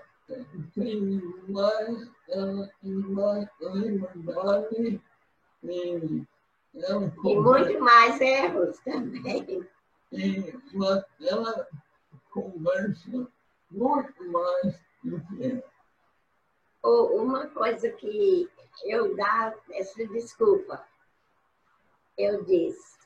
[0.74, 5.02] tem mais, ela tem mais liberdade
[5.64, 6.28] e
[6.76, 9.68] ela E muito mais erros também.
[10.12, 11.68] E, mas ela
[12.32, 13.28] conversa
[13.70, 15.72] muito mais do que eu.
[16.84, 18.50] Uma coisa que
[18.84, 20.84] eu dá essa desculpa,
[22.18, 22.98] eu disse,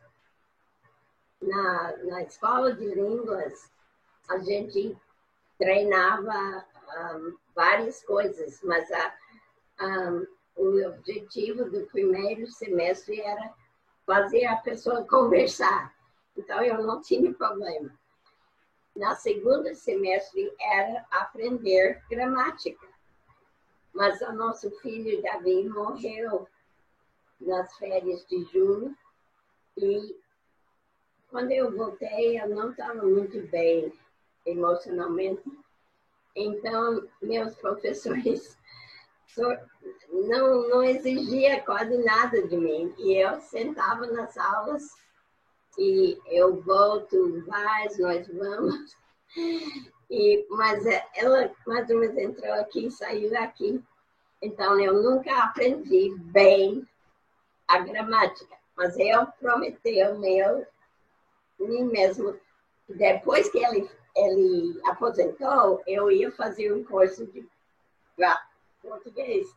[1.41, 3.71] na, na escola de línguas,
[4.29, 4.97] a gente
[5.57, 6.65] treinava
[7.15, 9.13] um, várias coisas, mas a,
[9.81, 13.53] um, o objetivo do primeiro semestre era
[14.05, 15.93] fazer a pessoa conversar.
[16.37, 17.91] Então, eu não tinha problema.
[18.95, 22.87] Na segunda semestre era aprender gramática.
[23.93, 26.47] Mas o nosso filho Davi morreu
[27.39, 28.95] nas férias de julho
[29.77, 30.17] e
[31.29, 33.93] quando eu voltei eu não estava muito bem
[34.45, 35.43] emocionalmente
[36.35, 38.57] então, meus professores
[40.11, 42.93] não, não exigia quase nada de mim.
[42.97, 44.83] E eu sentava nas aulas
[45.77, 48.95] e eu volto, vais, nós vamos.
[50.09, 53.83] E, mas é, ela mais ou menos entrou aqui e saiu daqui.
[54.41, 56.87] Então, eu nunca aprendi bem
[57.67, 58.55] a gramática.
[58.75, 60.65] Mas eu prometi ao meu,
[61.59, 62.37] mim mesmo,
[62.87, 67.45] depois que ele ele aposentou, eu ia fazer um curso de
[68.81, 69.47] português.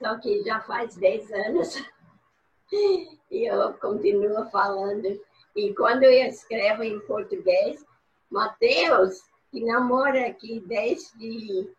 [0.00, 1.82] Só que já faz 10 anos
[3.30, 5.18] e eu continuo falando.
[5.54, 7.84] E quando eu escrevo em português,
[8.30, 11.70] Mateus, que namora aqui desde,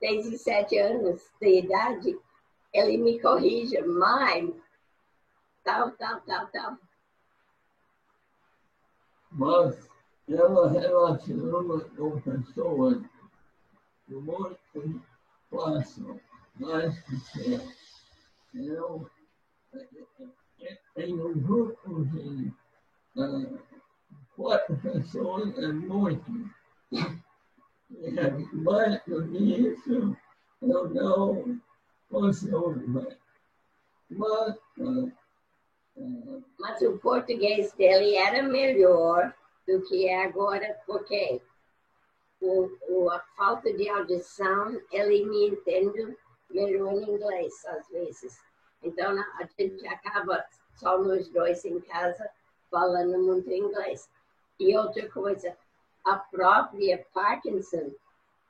[0.00, 2.18] desde 7 anos de idade,
[2.72, 4.54] ele me corrige, mãe,
[5.64, 6.78] tal, tal, tal, tal.
[9.32, 9.88] Mas
[10.28, 13.02] ela relaciona com pessoas
[14.08, 15.02] muito
[15.50, 16.20] fácil,
[16.56, 17.72] mais pequeno.
[18.54, 19.10] Eu,
[20.96, 22.52] em um grupo de
[23.16, 23.58] uh,
[24.36, 26.30] quatro pessoas é muito.
[26.92, 30.16] E mais do isso,
[30.62, 31.60] eu não
[32.08, 33.16] consigo mais.
[34.10, 35.12] Mas uh,
[36.58, 39.34] Mas o português dele era melhor
[39.66, 41.40] do que é agora, porque
[42.40, 46.16] o, o, a falta de audição, ele me entende
[46.50, 48.38] melhor em inglês, às vezes.
[48.82, 50.44] Então, a gente acaba
[50.76, 52.28] só nós dois em casa
[52.70, 54.08] falando muito inglês.
[54.58, 55.56] E outra coisa,
[56.04, 57.92] a própria Parkinson,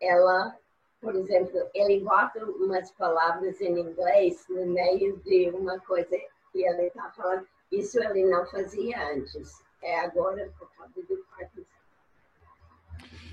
[0.00, 0.56] ela,
[1.00, 6.16] por exemplo, ele bota umas palavras em inglês no meio de uma coisa
[6.52, 7.46] que ele está falando.
[7.70, 9.62] Isso ele não fazia antes.
[9.82, 11.68] É agora por causa do Parkinson.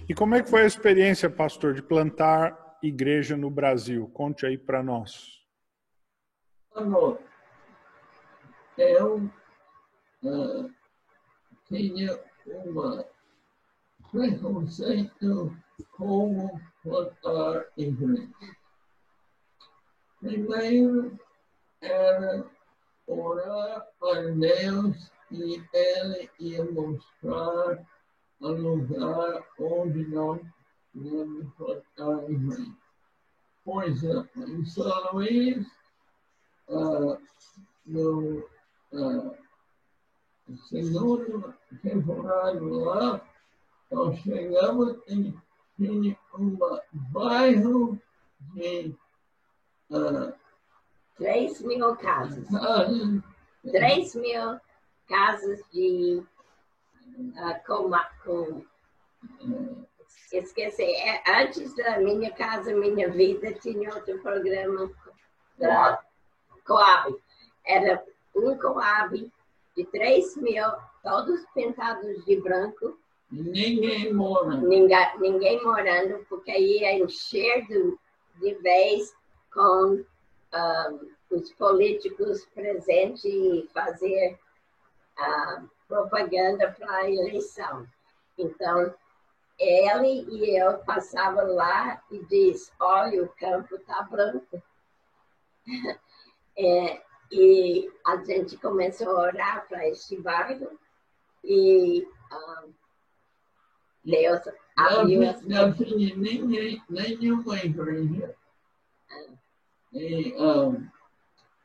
[0.10, 4.10] E como é que foi a experiência, pastor, de plantar igreja no Brasil?
[4.14, 5.40] Conte aí para nós.
[6.76, 7.20] Amor,
[8.82, 9.30] eu
[10.24, 10.74] uh,
[11.68, 13.06] tinha uma
[14.12, 15.56] preconceito
[15.92, 18.28] como plantar igreja.
[20.20, 21.20] Primeiro
[21.80, 22.46] era
[23.08, 27.88] orar a Deus e Ele ia mostrar
[28.42, 30.42] o lugar onde nós
[30.94, 32.76] devemos plantar igreja.
[33.64, 35.66] Por exemplo, em São Luís,
[36.68, 37.18] uh,
[37.86, 38.51] no
[40.70, 43.22] segundo temporada lá,
[43.90, 45.34] nós chegamos em,
[45.80, 46.58] em um
[46.92, 48.00] bairro
[48.54, 48.96] de
[49.90, 50.34] uh,
[51.18, 52.48] 3 mil casas.
[53.64, 54.60] 3 mil
[55.08, 56.24] casas de
[57.08, 57.92] uh, com,
[58.24, 58.66] com
[60.32, 64.90] esqueci, é, antes da minha casa, minha vida, tinha outro programa
[65.58, 66.02] da
[66.66, 67.16] Coab.
[67.66, 68.04] Era
[68.36, 69.32] um Coab
[69.76, 70.66] de 3 mil,
[71.04, 72.98] todos pintados de branco.
[73.32, 74.68] Ninguém morando.
[74.68, 77.98] Ninguém, ninguém morando, porque ia encher de,
[78.40, 79.14] de vez
[79.54, 80.04] com
[80.54, 84.38] um, os políticos presentes e fazer
[85.18, 87.88] uh, propaganda para a eleição.
[88.38, 88.94] Então,
[89.58, 94.62] ele e eu passava lá e diz, olha, o campo está branco.
[96.58, 97.02] é,
[97.32, 100.78] e a gente começou a orar para este bairro
[101.44, 102.74] e um,
[104.04, 104.42] Deus
[104.76, 108.36] abriu as Não tinha ninguém, nenhuma igreja.
[109.10, 109.34] Ah.
[109.94, 110.88] E, um,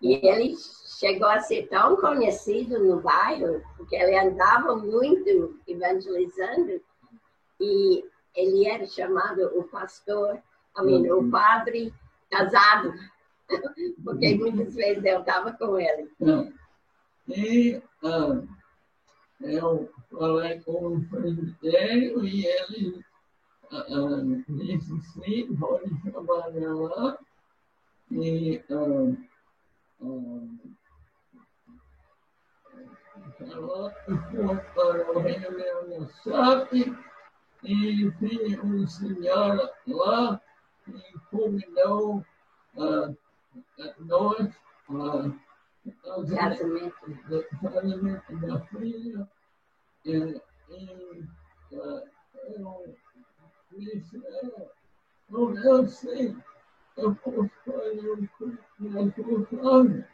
[0.00, 0.56] e ele
[0.98, 6.80] chegou a ser tão conhecido no bairro, porque ele andava muito evangelizando,
[7.60, 8.04] e
[8.34, 10.42] ele era chamado o pastor,
[10.78, 11.30] I mean, o uhum.
[11.30, 11.94] padre
[12.30, 12.92] casado
[14.04, 16.10] porque muitas vezes eu estava com ele.
[17.28, 18.48] E uh,
[19.40, 23.04] eu falei com o presbitério e ele
[23.72, 27.18] uh, disse sim, pode trabalhar lá.
[28.10, 29.16] E uh,
[30.00, 30.58] uh,
[33.38, 33.90] falou
[34.74, 36.72] para o reunião da SAP
[37.64, 40.40] e tinha um senhor lá
[40.84, 42.24] que convidou
[42.76, 43.16] uh,
[43.98, 44.54] nós,
[44.88, 45.34] uh,
[47.62, 49.28] casamento, da filha,
[50.04, 50.40] e,
[50.70, 51.24] e
[51.72, 52.02] uh,
[52.42, 52.96] eu
[53.72, 54.70] disse, é,
[55.28, 56.36] não, eu sei,
[56.96, 57.14] eu
[57.64, 60.04] fazer um curso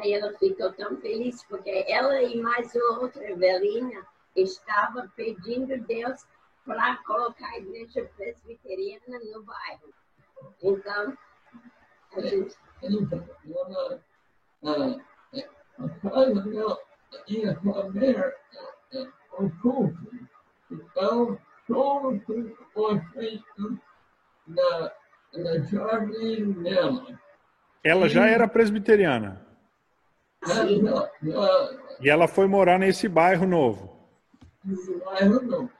[0.00, 6.26] Aí ela ficou tão feliz, porque ela e mais outra, Evelina, estava pedindo Deus
[6.64, 9.94] para colocar a igreja presbiteriana no bairro.
[10.62, 11.16] Então,
[27.82, 29.44] ela, já era presbiteriana?
[32.00, 34.08] E ela foi morar nesse bairro novo?
[34.64, 35.70] Nesse bairro novo.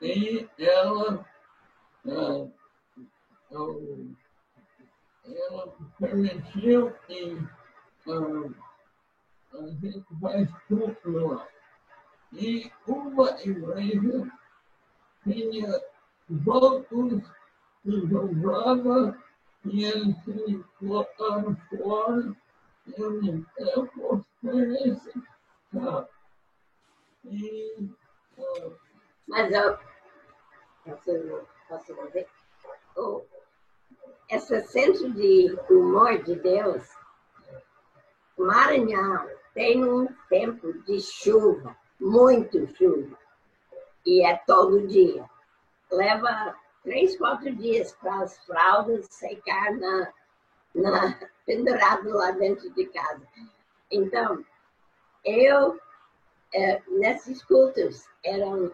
[0.00, 1.26] E ela,
[2.06, 2.50] ela,
[3.50, 3.76] ela
[5.36, 7.34] ela permitiu que
[8.06, 8.54] uh,
[9.54, 11.48] a gente vai estruturar.
[12.32, 14.30] E uma igreja
[15.24, 15.80] tinha
[16.28, 17.22] bancos
[17.82, 19.18] que dobrava
[19.64, 22.36] e eles se colocaram fora
[22.86, 25.12] e eu me tempo esse
[25.72, 26.08] carro.
[27.24, 27.90] E,
[28.38, 28.76] uh,
[29.26, 29.78] Mas eu
[30.84, 31.12] posso,
[31.68, 32.28] posso dizer?
[32.96, 33.39] Oh
[34.30, 36.88] esse centro de humor de Deus,
[38.38, 43.18] Maranhão tem um tempo de chuva, muito chuva,
[44.06, 45.28] e é todo dia.
[45.90, 50.12] Leva três, quatro dias para as fraldas secar na,
[50.74, 53.26] na, pendurado lá dentro de casa.
[53.90, 54.44] Então,
[55.24, 55.78] eu,
[56.54, 58.72] é, nesses cultos, eram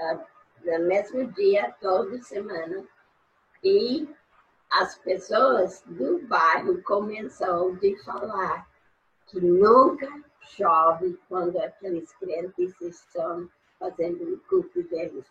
[0.00, 0.26] ah,
[0.64, 2.84] no mesmo dia, toda semana,
[3.62, 4.08] e
[4.74, 8.68] as pessoas do bairro começaram a falar
[9.26, 10.08] que nunca
[10.40, 13.48] chove quando aqueles crentes estão
[13.78, 15.26] fazendo o culto deles.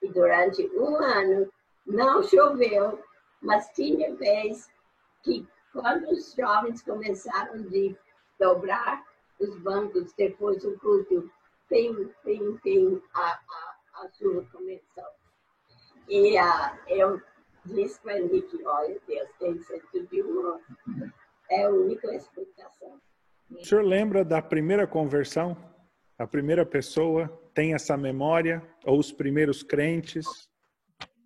[0.00, 1.50] E durante um ano
[1.84, 3.02] não choveu,
[3.42, 4.70] mas tinha vez
[5.24, 7.94] que quando os jovens começaram a
[8.38, 9.04] dobrar
[9.40, 11.28] os bancos depois do culto,
[11.68, 15.04] pim, pim, pim, a, a, a chuva começou.
[16.08, 17.20] E uh, eu
[17.66, 20.60] disse para ele que, olha, Deus tem sempre de humor.
[21.50, 23.00] É a única explicação.
[23.50, 25.56] O senhor lembra da primeira conversão?
[26.18, 28.62] A primeira pessoa tem essa memória?
[28.84, 30.48] Ou os primeiros crentes?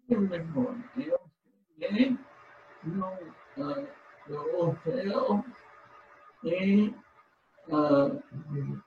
[0.09, 0.29] Eu
[1.79, 2.19] cheguei
[2.85, 3.89] no, uh,
[4.29, 5.45] no hotel
[6.45, 6.95] e
[7.69, 8.23] uh,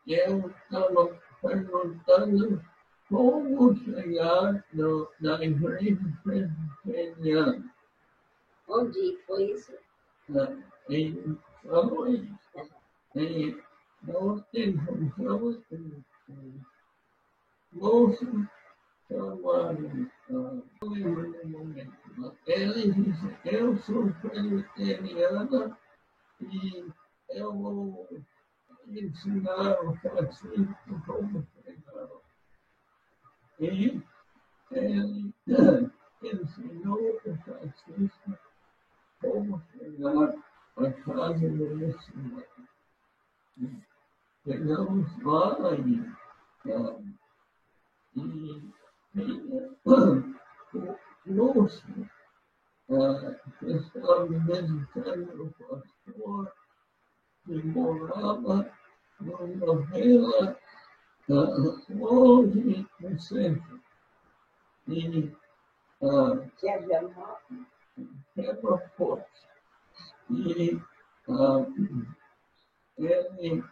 [0.08, 2.62] eu estava perguntando
[3.12, 7.62] como chegar no, na igreja presbiteriana.
[8.70, 9.74] Onde foi isso?
[10.30, 12.30] Uh, em Luís.
[13.14, 13.58] E
[14.04, 16.62] nós encontramos um, um
[17.74, 18.26] moço
[19.10, 25.78] chamado, uh, não lembro no momento, mas ele disse, eu sou presbiteriana
[26.40, 26.86] e
[27.30, 28.08] eu vou
[28.88, 30.68] ensinar o cacique
[31.06, 31.81] como pregar.
[33.62, 34.04] Ele
[36.24, 38.10] ensinou o cacique
[39.22, 40.34] como chegar
[40.78, 42.48] à casa do missionário.
[44.44, 46.12] Chegamos lá e,
[48.16, 48.74] e
[49.14, 49.36] tinha
[51.28, 51.86] o moço
[53.60, 54.74] que estava visitando
[55.40, 56.52] o pastor
[57.46, 57.62] que
[61.30, 63.82] longe do centro.
[64.88, 65.32] E
[68.36, 69.48] quebra forte.
[70.30, 70.80] E
[71.28, 71.74] uh,
[72.98, 73.64] ele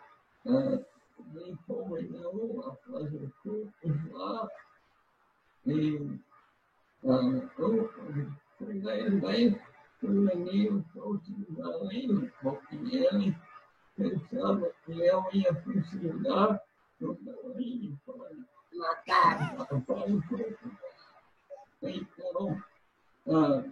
[0.45, 0.85] uh,
[1.33, 4.47] me convidou a fazer cursos lá.
[5.65, 5.95] E
[7.03, 7.89] uh, eu
[8.57, 8.81] fui
[9.21, 9.59] bem
[10.01, 13.35] o menino trouxe além, porque ele
[13.95, 16.61] pensava que eu ia precisar
[16.99, 18.29] para
[18.73, 19.55] matar.
[21.81, 22.63] Então,
[23.27, 23.63] ah,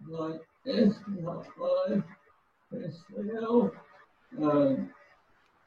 [0.00, 2.04] mas esse rapaz
[2.70, 3.74] cresceu.
[4.38, 4.88] Ah,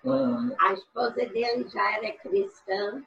[0.06, 3.04] ah, a esposa dele já era cristã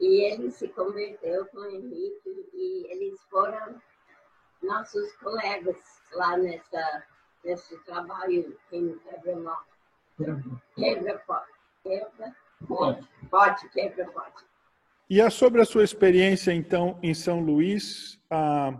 [0.00, 3.80] e ele se converteu com o Henrique e eles foram
[4.62, 5.76] nossos colegas
[6.12, 7.04] lá nessa,
[7.44, 8.98] nesse trabalho em
[11.78, 12.34] quebra
[13.26, 13.68] Quebra-pote.
[13.68, 13.96] Quebra-pote.
[13.96, 14.46] Quebra-pote.
[15.08, 18.72] E é sobre a sua experiência, então, em São Luís, ah,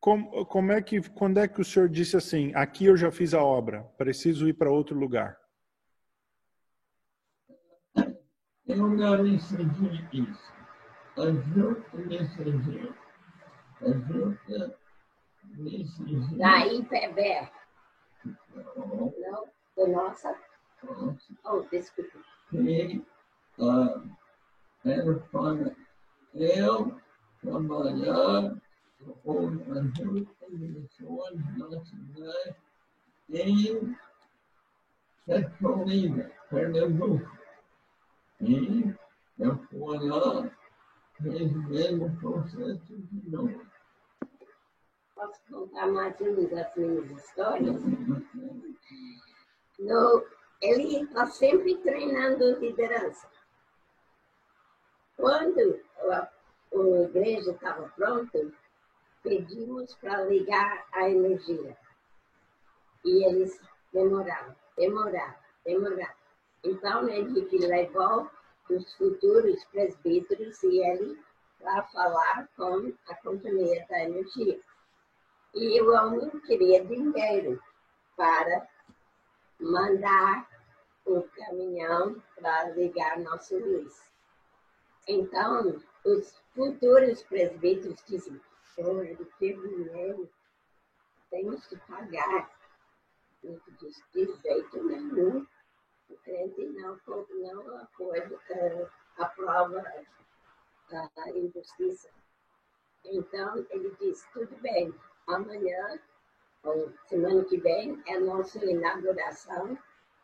[0.00, 3.32] como, como é que, quando é que o senhor disse assim, aqui eu já fiz
[3.32, 5.38] a obra, preciso ir para outro lugar?
[8.66, 10.52] Eu não decidi isso.
[11.16, 12.94] A junta decidiu.
[13.80, 14.78] A junta
[15.42, 16.38] decidiu.
[16.38, 17.48] Da IPB.
[18.24, 20.36] Não, da nossa.
[21.44, 22.18] Oh, desculpa.
[22.54, 23.02] E,
[23.58, 24.02] uh,
[24.84, 25.74] era para
[26.34, 27.00] eu
[27.40, 28.54] trabalhar
[29.22, 32.54] com a junta de missões nacionais
[33.30, 33.96] em
[35.24, 37.38] Petrolina, Pernambuco.
[38.40, 38.94] E
[39.38, 40.50] eu fui lá,
[41.22, 43.64] fiz o mesmo processo de novo.
[45.14, 47.82] Posso contar mais uma das minhas histórias?
[49.78, 50.24] No,
[50.62, 53.28] ele está sempre treinando liderança.
[55.16, 56.28] Quando a,
[56.72, 58.38] a igreja estava pronta,
[59.22, 61.76] pedimos para ligar a energia.
[63.04, 63.60] E eles
[63.92, 65.34] demoraram, demoraram,
[65.64, 66.14] demoraram.
[66.62, 68.30] Então, Henrique levou
[68.70, 71.20] os futuros presbíteros e ele
[71.58, 74.60] para falar com a companhia da energia.
[75.54, 77.60] E o homem queria dinheiro
[78.16, 78.66] para
[79.60, 80.51] mandar
[81.04, 84.12] o caminhão para ligar nosso luz.
[85.08, 88.40] Então, os futuros presbíteros dizem,
[88.74, 90.30] senhor, ele teve dinheiro,
[91.30, 92.50] temos que pagar.
[93.42, 95.46] Ele diz, de jeito nenhum
[96.08, 99.82] o crente não, não apoia, uh, aprova
[101.16, 102.10] a injustiça.
[103.04, 104.94] Então, ele diz, tudo bem,
[105.26, 105.98] amanhã,
[106.62, 109.76] ou semana que vem, é nossa inauguração,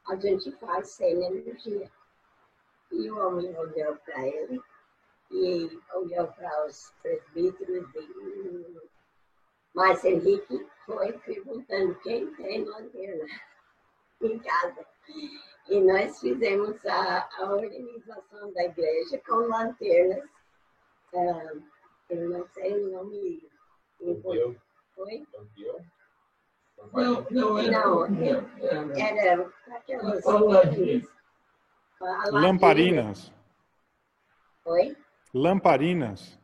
[0.08, 1.90] a gente faz sem energia.
[2.90, 4.60] E o homem olhou para ele
[5.30, 8.88] e olhou para os presbíteros e
[9.74, 13.26] mas Henrique foi perguntando quem tem lanterna
[14.22, 14.86] em casa.
[15.68, 20.24] E nós fizemos a, a organização da igreja com lanternas.
[21.12, 21.62] Uh,
[22.10, 23.48] eu não sei o nome.
[24.94, 25.26] Foi?
[26.92, 27.86] Não, não era.
[27.88, 30.24] Não, era aquelas.
[32.30, 33.32] Lamparinas.
[34.64, 34.96] Oi?
[35.34, 36.38] Lamparinas.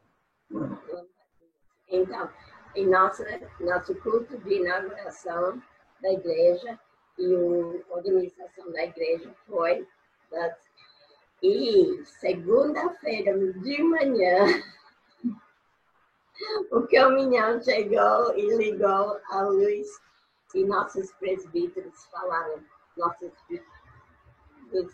[1.89, 2.31] Então,
[2.75, 3.25] em nossa,
[3.61, 5.63] nosso culto de inauguração
[6.03, 6.79] da igreja,
[7.19, 7.35] e
[7.89, 9.87] a organização da igreja foi.
[10.31, 10.57] Das...
[11.43, 14.47] E segunda-feira de manhã,
[16.73, 19.87] o caminhão chegou e ligou a luz
[20.55, 22.63] e nossos presbíteros falaram,
[22.97, 23.33] nossos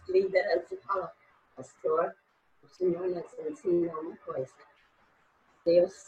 [0.09, 1.11] líderes falaram,
[1.55, 2.15] pastor,
[2.63, 4.55] o Senhor nos ensinou uma coisa.
[5.65, 6.07] Deus,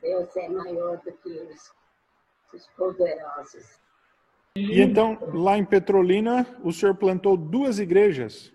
[0.00, 1.72] Deus é maior do que os,
[2.52, 3.80] os poderosos.
[4.54, 8.52] E então, lá em Petrolina, o senhor plantou duas igrejas?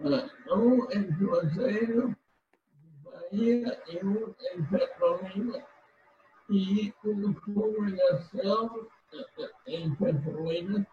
[0.00, 2.16] Um em Juazeiro,
[3.02, 5.66] Bahia, e um em Petrolina.
[6.48, 8.88] E uma congregação
[9.66, 10.86] em Petrolina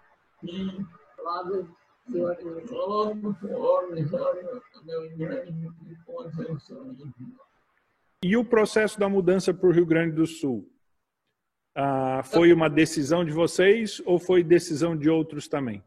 [0.43, 0.85] e
[1.19, 1.67] logo
[2.05, 2.87] se organizou.
[2.87, 6.95] Logo se organizaram na igreja de Conceição.
[8.23, 10.69] E o processo da mudança para o Rio Grande do Sul?
[11.75, 15.83] Ah, foi uma decisão de vocês ou foi decisão de outros também?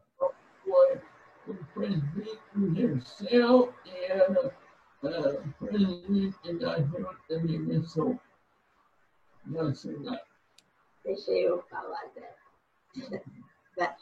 [0.63, 0.99] Foi
[1.47, 4.55] o presidente Dirceu e era
[5.03, 8.19] uh, presidente da Junta de Missão
[9.45, 10.32] na cidade.
[11.03, 12.35] Deixa eu falar dela.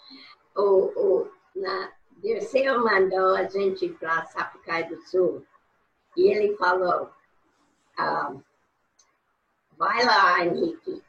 [0.54, 5.46] O, o, na, Dirceu mandou a gente para Sapucaí do Sul
[6.18, 7.10] e ele falou,
[7.98, 8.36] ah,
[9.78, 11.02] vai lá, Henrique,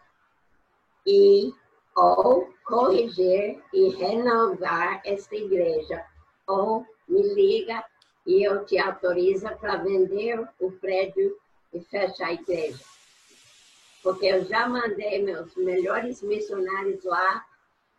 [1.07, 1.53] e
[1.95, 6.07] ou corrigir e renovar esta igreja,
[6.47, 7.85] ou me liga
[8.27, 11.37] e eu te autorizo para vender o prédio
[11.73, 12.83] e fechar a igreja.
[14.03, 17.47] Porque eu já mandei meus melhores missionários lá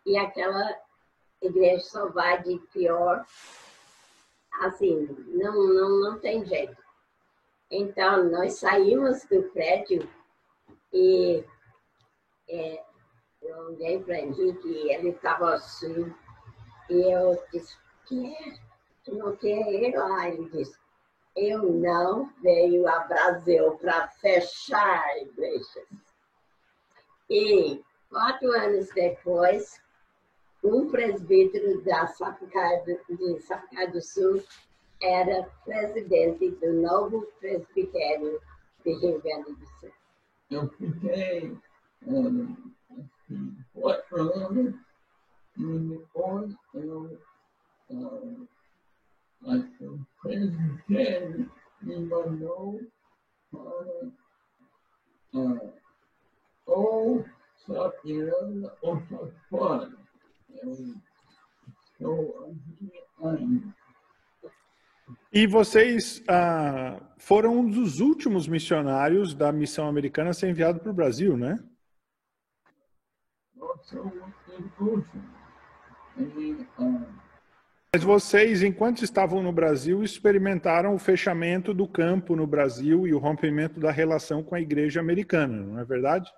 [0.04, 0.78] e aquela
[1.40, 3.24] igreja só vai de pior.
[4.60, 6.76] Assim, não, não, não tem jeito.
[7.70, 10.08] Então, nós saímos do prédio
[10.92, 11.44] e
[12.48, 12.84] é,
[13.42, 16.12] eu olhei para Henrique e ele estava assim.
[16.88, 17.76] E eu disse,
[18.06, 18.58] que é?
[19.04, 20.28] Tu não quer ir lá?
[20.28, 20.78] Ele disse,
[21.36, 25.88] eu não veio a Brasil para fechar igrejas.
[27.28, 29.80] E quatro anos depois,
[30.62, 34.42] um presbítero da Sapucaí, de Sapucaí do Sul
[35.02, 38.40] era presidente do novo presbitério
[38.84, 39.92] de Rio Grande do Sul.
[40.50, 41.58] Eu fiquei
[42.06, 42.56] um,
[43.74, 44.74] what remember
[45.58, 47.18] in the court, you
[47.90, 48.46] know,
[49.46, 49.52] uh,
[50.24, 51.46] president said,
[51.82, 52.80] anyone know,
[53.54, 54.06] uh,
[55.38, 55.58] uh,
[56.66, 57.24] oh,
[57.68, 58.32] Sakira,
[58.82, 59.90] oh, Sakpan,
[60.62, 60.94] and
[62.00, 62.34] so,
[63.22, 63.74] I'm
[65.32, 70.90] E vocês ah, foram um dos últimos missionários da missão americana a ser enviado para
[70.90, 71.58] o Brasil, né?
[77.94, 83.20] Mas vocês, enquanto estavam no Brasil, experimentaram o fechamento do campo no Brasil e o
[83.20, 86.28] rompimento da relação com a igreja americana, não é verdade?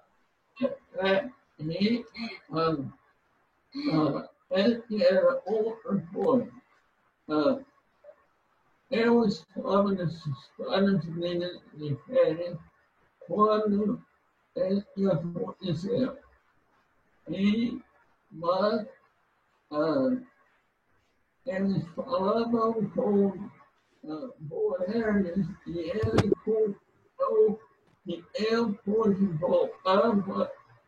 [0.97, 2.05] É, e
[2.51, 2.91] um,
[3.75, 6.53] uh, esse era outra coisa.
[7.27, 7.65] Uh,
[8.91, 12.59] eu estava nos Estados Unidos de férias
[13.27, 13.99] quando
[14.55, 16.19] isso aconteceu
[17.31, 17.81] e
[18.31, 18.87] mas
[19.71, 20.17] ah,
[21.47, 23.51] eles falavam com
[24.09, 27.61] ah, Boernes e ele contou
[28.05, 30.13] que eu pude voltar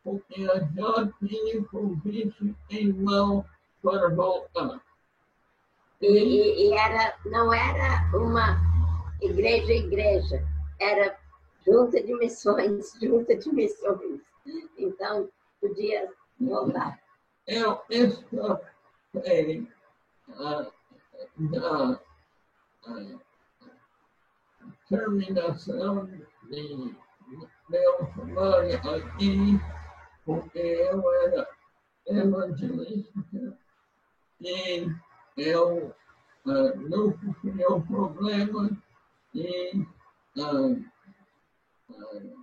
[0.03, 3.45] porque eu já tinha convite em mão
[3.81, 4.81] para voltar.
[6.01, 8.57] E, e, era, não era uma
[9.21, 10.47] igreja igreja,
[10.79, 11.17] era
[11.65, 14.21] junta de missões, junta de missões.
[14.77, 15.29] Então,
[15.59, 16.99] podia voltar.
[17.45, 19.78] Eu escapei uh,
[20.37, 21.91] da
[22.87, 23.19] uh,
[24.87, 26.05] terminação
[26.49, 26.95] de
[27.69, 29.59] meu trabalho aqui,
[30.25, 31.47] porque eu era
[32.07, 33.57] evangelista
[34.41, 34.87] e
[35.37, 35.93] eu
[36.45, 38.69] uh, nunca criou problema
[39.33, 39.85] e
[40.37, 40.71] uh,
[41.89, 42.39] uh,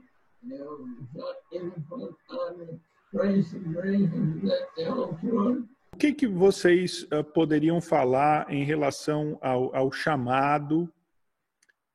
[0.48, 2.80] eu já enfrentado
[3.10, 5.75] três igrejas nessa altura.
[5.96, 10.92] O que, que vocês uh, poderiam falar em relação ao, ao chamado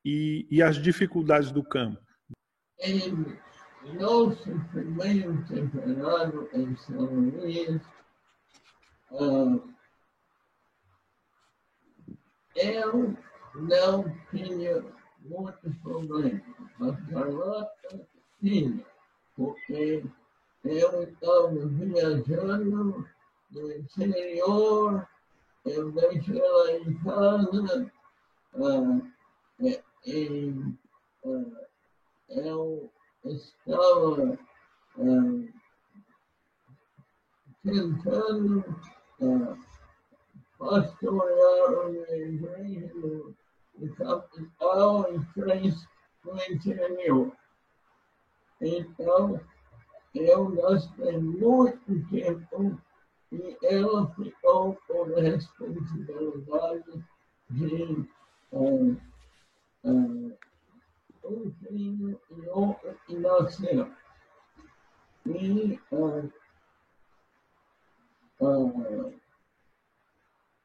[0.04, 2.02] e, e as dificuldades do campo?
[2.80, 3.12] Em
[4.00, 7.80] nosso primeiro temporada em São Luís,
[9.12, 9.72] uh,
[12.56, 13.16] eu
[13.54, 14.84] não tinha
[15.20, 16.42] muitos problemas.
[16.80, 18.08] A Carlota
[18.40, 18.84] tinha,
[19.36, 20.04] porque
[20.64, 23.06] eu estava viajando
[23.52, 25.08] no interior,
[25.64, 27.92] eu deixei ela em casa,
[28.54, 29.12] uh,
[30.04, 30.50] e,
[31.24, 31.56] uh,
[32.28, 32.90] eu
[33.24, 34.38] estava
[34.96, 35.48] uh,
[37.62, 38.64] tentando
[39.20, 39.58] uh,
[40.58, 43.34] pastorear uma igreja no,
[43.78, 45.86] no capital e três
[46.24, 47.32] no interior.
[48.60, 49.40] Então,
[50.14, 52.80] eu gastei muito tempo
[53.32, 57.02] e ela ficou com a responsabilidade
[57.48, 58.06] de
[58.52, 58.96] uh,
[59.84, 60.38] uh,
[61.24, 63.90] um filho e outro que nasceu.
[65.24, 65.80] E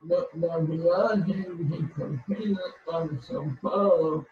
[0.03, 4.25] na, na, viagem de Campinas para São Paulo,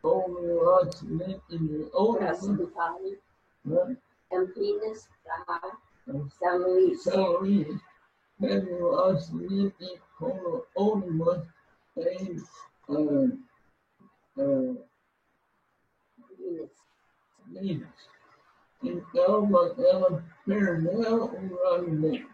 [0.00, 2.46] houve um acidente de ônibus.
[3.64, 3.96] Né?
[4.30, 7.02] Campinas para São Luís.
[7.02, 7.80] São Luís.
[8.40, 11.46] Teve um acidente com o ônibus
[11.96, 12.36] em
[12.88, 13.38] uh,
[14.36, 14.86] uh,
[17.46, 18.08] Minas.
[18.82, 19.48] Então,
[19.78, 22.28] ela perdeu o running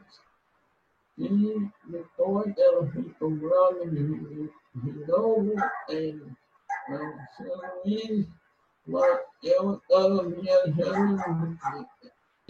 [1.17, 5.53] E depois ela ficou running de novo
[5.91, 6.37] em
[7.37, 8.27] São Luís,
[8.87, 11.59] mas eu estava viajando.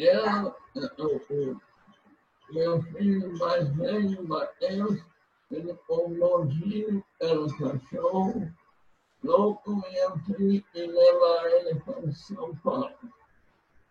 [0.01, 0.57] Ela,
[0.99, 1.61] o,
[2.51, 4.99] meu filho mais velho, Mateus,
[5.51, 8.51] ele ficou longinho, era um cachorro,
[9.23, 12.95] louco e eu tive que levar ele para São Paulo.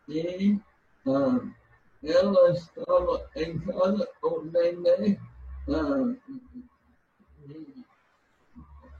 [0.08, 0.60] E
[1.06, 1.48] ah,
[2.02, 5.20] ela estava em casa o neném
[5.68, 6.16] ah,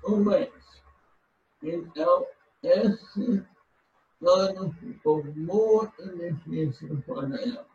[0.06, 0.84] um mês.
[1.64, 2.28] Então,
[2.62, 3.44] esse
[4.22, 7.68] ano ficou muito difícil para ela.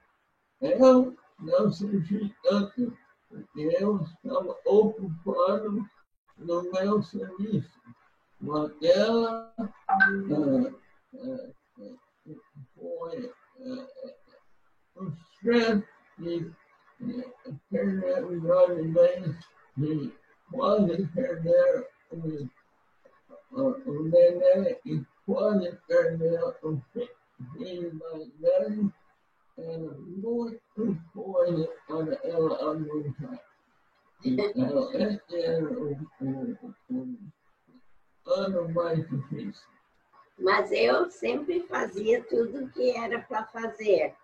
[0.61, 2.97] Eu não senti tanto,
[3.29, 5.85] porque eu estava ocupado
[6.39, 7.85] no meu serviço
[8.45, 9.55] mas ela
[12.75, 13.33] foi
[14.97, 15.83] o stress
[16.19, 16.53] de
[17.71, 18.43] perder os
[19.77, 20.13] de
[20.53, 22.49] quase perder o,
[23.57, 26.81] o neném quase perder o
[27.57, 28.93] filho mais velho,
[29.57, 30.61] era muito
[31.13, 33.41] coisa para ela aguentar.
[34.25, 36.59] Então, esse era o, o,
[36.91, 39.69] o ano mais difícil.
[40.39, 44.15] Mas eu sempre fazia tudo o que era para fazer.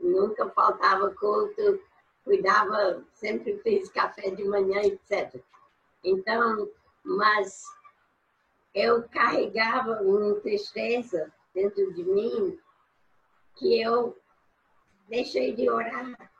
[0.00, 1.80] Nunca faltava culto,
[2.24, 5.42] cuidava, sempre fiz café de manhã, etc.
[6.02, 6.68] Então,
[7.04, 7.62] mas
[8.74, 12.58] eu carregava uma tristeza dentro de mim
[13.56, 14.18] que eu
[15.08, 16.30] deixei de orar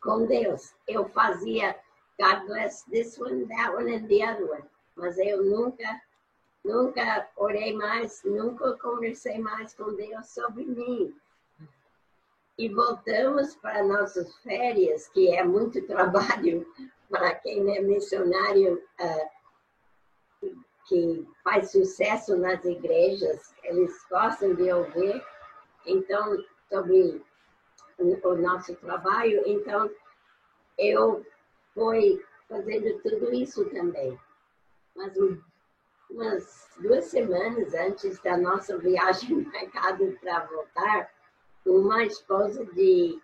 [0.00, 0.74] com Deus.
[0.88, 1.76] Eu fazia
[2.18, 6.00] God bless this one, that one and the other one mas eu nunca,
[6.64, 11.14] nunca orei mais, nunca conversei mais com Deus sobre mim.
[12.58, 16.66] E voltamos para nossas férias, que é muito trabalho
[17.10, 19.41] para quem é missionário uh,
[20.92, 25.24] que faz sucesso nas igrejas, eles gostam de ouvir.
[25.86, 26.36] Então,
[26.68, 27.24] sobre
[27.98, 29.90] o nosso trabalho, então
[30.76, 31.24] eu
[31.72, 34.18] fui fazendo tudo isso também
[34.94, 35.12] mas
[36.10, 41.10] umas duas semanas antes da nossa viagem marcada para voltar,
[41.64, 43.18] uma esposa de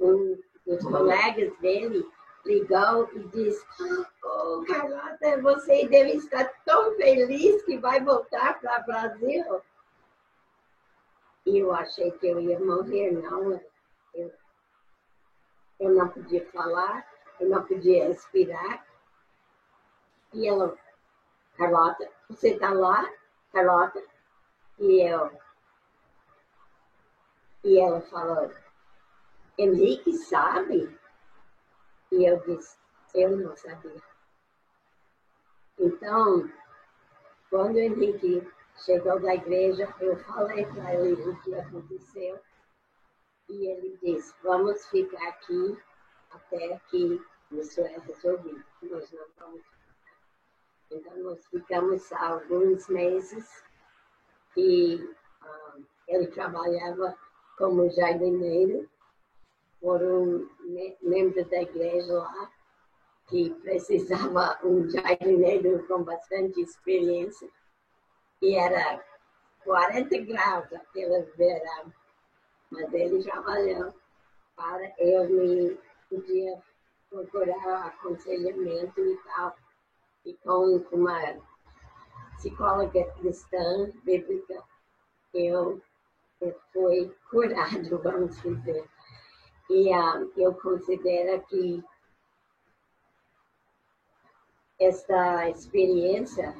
[0.00, 2.04] um dos colegas dele
[2.46, 3.66] ligou e disse:
[4.24, 9.62] Oh, Carlota, você deve estar tão feliz que vai voltar para o Brasil.
[11.44, 13.60] E eu achei que eu ia morrer, não.
[14.14, 14.32] Eu,
[15.78, 17.06] eu não podia falar,
[17.38, 18.86] eu não podia respirar.
[20.32, 20.76] E ela
[21.56, 23.10] Carlota, você está lá,
[23.50, 24.02] Carlota?
[24.78, 25.30] E eu.
[27.64, 28.52] E ela falou,
[29.58, 30.98] Henrique sabe?
[32.12, 32.76] E eu disse,
[33.14, 34.02] Eu não sabia.
[35.78, 36.50] Então,
[37.50, 38.46] quando o Henrique
[38.84, 42.40] chegou da igreja, eu falei para ele o que aconteceu.
[43.48, 45.78] E ele disse, vamos ficar aqui
[46.30, 47.20] até que
[47.52, 48.64] isso é resolvido.
[48.82, 49.76] Nós não vamos ficar.
[50.90, 53.62] Então, nós ficamos alguns meses
[54.56, 54.96] e
[55.42, 57.16] uh, ele trabalhava
[57.58, 58.88] como jardineiro
[59.80, 60.48] por um
[61.02, 62.50] membro da igreja lá
[63.28, 67.48] que precisava um jardineiro com bastante experiência
[68.42, 69.02] e era
[69.64, 71.92] 40 graus aquele verão,
[72.70, 73.94] mas ele trabalhou
[74.54, 76.62] para eu me podia
[77.10, 79.56] procurar aconselhamento e tal,
[80.24, 81.36] e com uma
[82.36, 84.62] psicóloga cristã bíblica,
[85.34, 85.80] eu,
[86.40, 88.88] eu fui curado, vamos dizer.
[89.68, 91.82] E um, eu considero que
[94.78, 96.54] esta experiência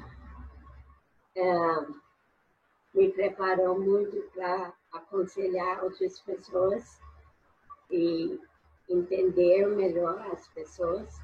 [1.37, 2.01] um,
[2.95, 6.99] me preparou muito para aconselhar outras pessoas
[7.91, 8.41] e
[8.89, 11.21] entender melhor as pessoas.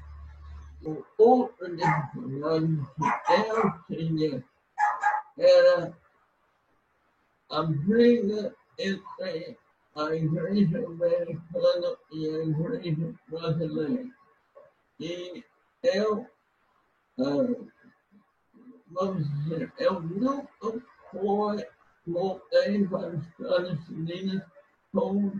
[0.85, 4.45] O outro dificuldade que eu tinha
[5.37, 5.97] era
[7.49, 9.57] a briga entre
[9.95, 14.09] a igreja americana e a igreja brasileira.
[14.99, 15.43] E
[15.83, 16.25] eu,
[17.19, 17.65] ah,
[18.87, 20.47] vamos dizer, eu nunca
[21.11, 21.67] fui,
[22.07, 24.41] voltei para os Estados Unidos
[24.91, 25.31] com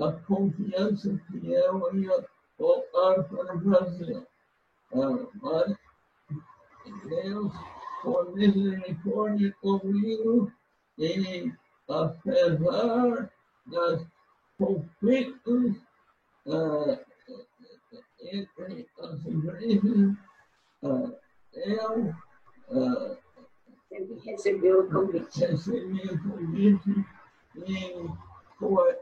[0.00, 2.26] a confiança que eu ia
[2.58, 4.26] voltar para o Brasil.
[4.92, 5.76] Ah, mas
[7.04, 7.52] Deus,
[8.02, 10.52] por misericórdia comigo,
[10.98, 11.52] e
[11.88, 13.30] apesar
[13.70, 14.06] das
[14.58, 15.76] conflitos
[16.46, 16.98] uh,
[18.20, 20.16] entre as igrejas,
[20.82, 21.16] uh,
[21.54, 22.14] eu
[22.68, 23.18] uh,
[24.24, 25.44] recebi o convite.
[25.44, 27.04] Recebi o convite
[27.56, 28.10] e
[28.58, 28.98] foi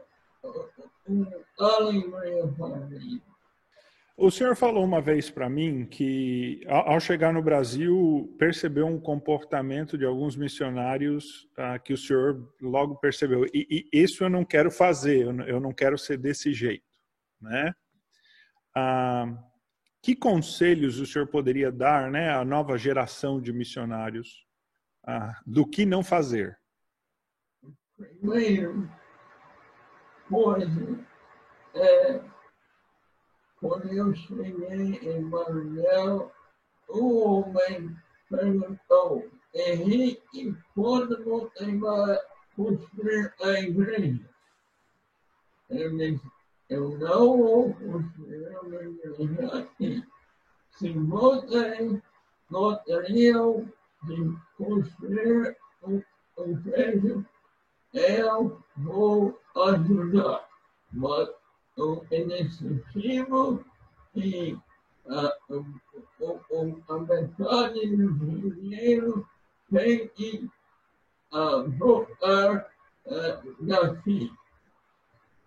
[1.07, 3.21] uma alegria para mim.
[4.21, 9.97] O senhor falou uma vez para mim que, ao chegar no Brasil, percebeu um comportamento
[9.97, 13.45] de alguns missionários uh, que o senhor logo percebeu.
[13.53, 16.83] E, e, isso eu não quero fazer, eu não quero ser desse jeito,
[17.39, 17.73] né?
[18.75, 19.39] Uh,
[20.01, 24.45] que conselhos o senhor poderia dar, né, à nova geração de missionários
[25.07, 26.59] uh, do que não fazer?
[27.95, 28.91] Primeiro,
[30.29, 31.05] coisa
[31.73, 32.38] é
[33.59, 36.31] quando eu cheguei em Maranhão,
[36.87, 37.95] o homem
[38.29, 42.17] perguntou, Henrique, quando você vai
[42.55, 44.29] construir a igreja?
[45.69, 46.25] Eu disse,
[46.69, 50.03] eu não vou construir uma igreja aqui.
[50.71, 52.01] Se você
[52.49, 53.33] gostaria
[54.03, 56.03] de construir uma
[56.37, 57.25] igreja,
[57.93, 60.47] eu vou ajudar.
[60.91, 61.29] Mas
[61.79, 63.65] o iniciativo
[64.15, 64.57] e
[65.07, 65.65] a, o,
[66.19, 69.27] o, a metade do dinheiro
[69.71, 70.49] tem que
[71.31, 72.69] uh, voltar
[73.05, 74.31] uh, daqui.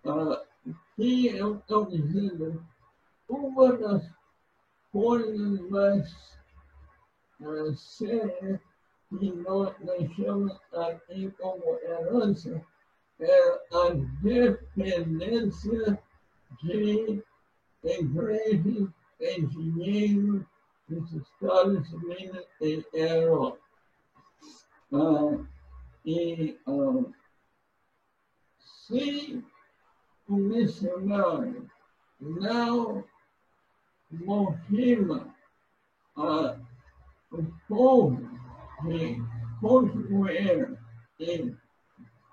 [0.03, 0.41] Uh,
[0.95, 2.63] que eu estou dizendo,
[3.27, 4.03] uma das
[4.91, 6.37] coisas mais
[7.39, 8.59] uh, sérias
[9.09, 12.63] que nós deixamos aqui como herança
[13.19, 13.89] é a
[14.21, 15.99] dependência
[16.61, 17.23] de
[17.83, 18.89] igrejas,
[19.19, 20.45] engenheiros
[20.87, 23.59] dos Estados Unidos e Europa.
[24.91, 25.47] Uh,
[26.05, 27.11] e uh,
[28.87, 29.43] se
[30.27, 31.69] o missionário
[32.19, 33.03] não
[34.11, 35.33] motiva
[36.15, 36.59] uh,
[37.31, 38.29] o povo
[38.83, 39.17] de
[39.59, 40.77] construir
[41.19, 41.55] e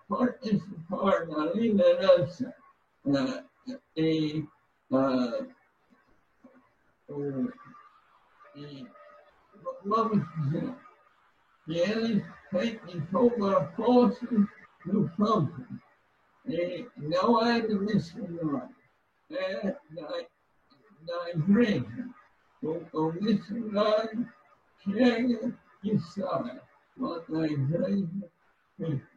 [0.09, 2.55] participar da liderança
[3.05, 3.49] uh,
[3.96, 4.46] e,
[4.90, 5.54] uh,
[7.08, 7.52] o,
[8.54, 8.86] e
[9.84, 10.74] vamos dizer
[11.66, 15.66] que têm que tomar posse do campo.
[16.46, 18.74] E não é do missionário,
[19.30, 20.26] é da,
[21.02, 22.08] da igreja.
[22.62, 24.28] O, o missionário
[24.78, 26.61] chega e sai,
[26.96, 28.30] mas a igreja
[28.76, 29.11] fica.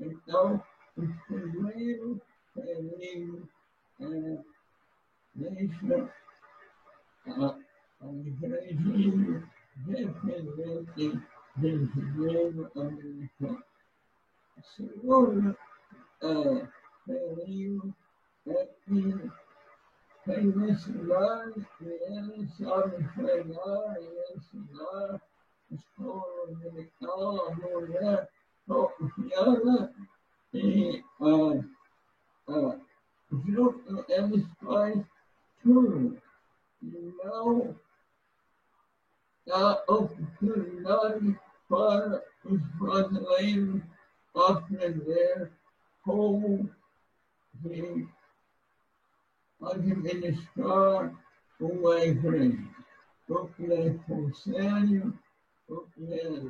[0.00, 0.64] Então,
[0.96, 2.20] o primeiro
[2.54, 3.48] período
[5.34, 6.10] deixa
[7.26, 7.58] a,
[8.00, 8.06] a
[9.86, 11.20] dependente
[11.56, 13.64] do dinheiro americano.
[14.62, 15.56] Segundo
[16.22, 16.68] é,
[17.06, 17.94] período
[18.46, 19.30] é que
[20.24, 20.52] tem
[21.78, 25.20] que ele sabe pregar e ensinar
[25.70, 28.30] escola dominical, a mulher
[28.66, 29.94] propiana
[30.52, 31.04] e
[33.34, 35.06] uh, uh, junto eles fazem
[35.62, 36.22] tudo.
[36.82, 37.76] E não
[39.46, 43.82] dá oportunidade para os brasileiros
[44.34, 45.50] aprender
[46.02, 46.70] como
[47.54, 48.08] de
[49.62, 51.14] administrar
[51.60, 52.74] uma igreja.
[53.28, 55.18] O que é conselho,
[55.68, 56.40] o que é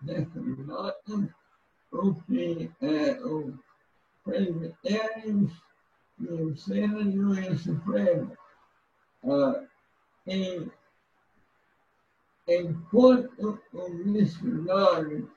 [0.00, 1.34] decanato,
[1.92, 3.58] o que é o
[4.26, 5.48] presbitério
[6.18, 8.36] e o Senado e Supremo.
[9.22, 9.66] Uh,
[10.26, 10.70] em,
[12.48, 15.30] enquanto o missionário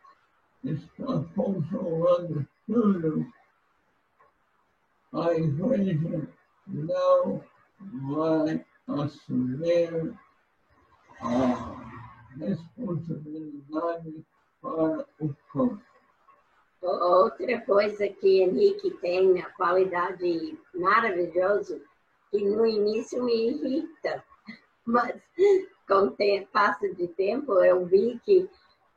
[0.63, 3.31] está controlando tudo,
[5.13, 6.27] a igreja
[6.67, 7.43] não
[8.15, 10.15] vai assumir
[11.21, 11.89] a
[12.37, 14.25] responsabilidade
[14.61, 15.88] para o campo.
[16.81, 21.81] Outra coisa que Henrique tem, a qualidade maravilhosa,
[22.31, 24.23] que no início me irrita,
[24.85, 25.21] mas
[25.87, 28.49] com o passo de tempo eu vi que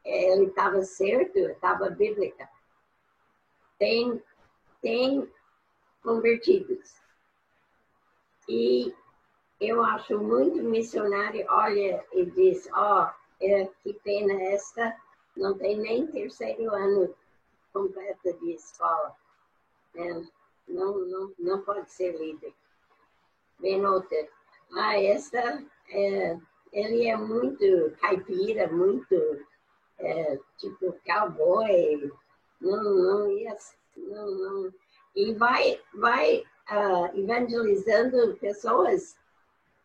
[0.04, 2.48] ele estava certo, estava bíblica.
[3.78, 4.22] Tem,
[4.80, 5.28] tem
[6.02, 7.00] convertidos.
[8.48, 8.94] E
[9.60, 14.96] eu acho muito missionário olha e diz, ó, oh, é, que pena esta,
[15.36, 17.14] não tem nem terceiro ano
[17.72, 19.16] completo de escola.
[19.94, 20.14] É,
[20.68, 22.54] não, não, não pode ser líder.
[23.58, 24.28] Bem outra.
[24.74, 24.98] Ah,
[25.90, 26.38] é,
[26.72, 29.14] ele é muito caipira, muito
[29.98, 32.10] é, tipo cowboy,
[32.60, 33.56] não, não ia,
[33.96, 34.74] não, não,
[35.14, 39.16] e vai, vai uh, evangelizando pessoas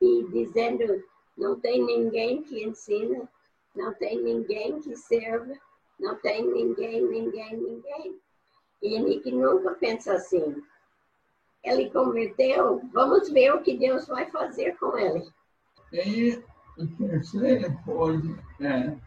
[0.02, 1.04] e dizendo
[1.38, 3.30] não tem ninguém que ensina,
[3.76, 5.60] não tem ninguém que serve,
[6.00, 8.20] não tem ninguém, ninguém, ninguém.
[8.82, 10.64] E Nick nunca pensa assim.
[11.64, 15.28] Ele converteu, vamos ver o que Deus vai fazer com ele.
[15.92, 16.44] E
[16.80, 18.98] a terceira coisa é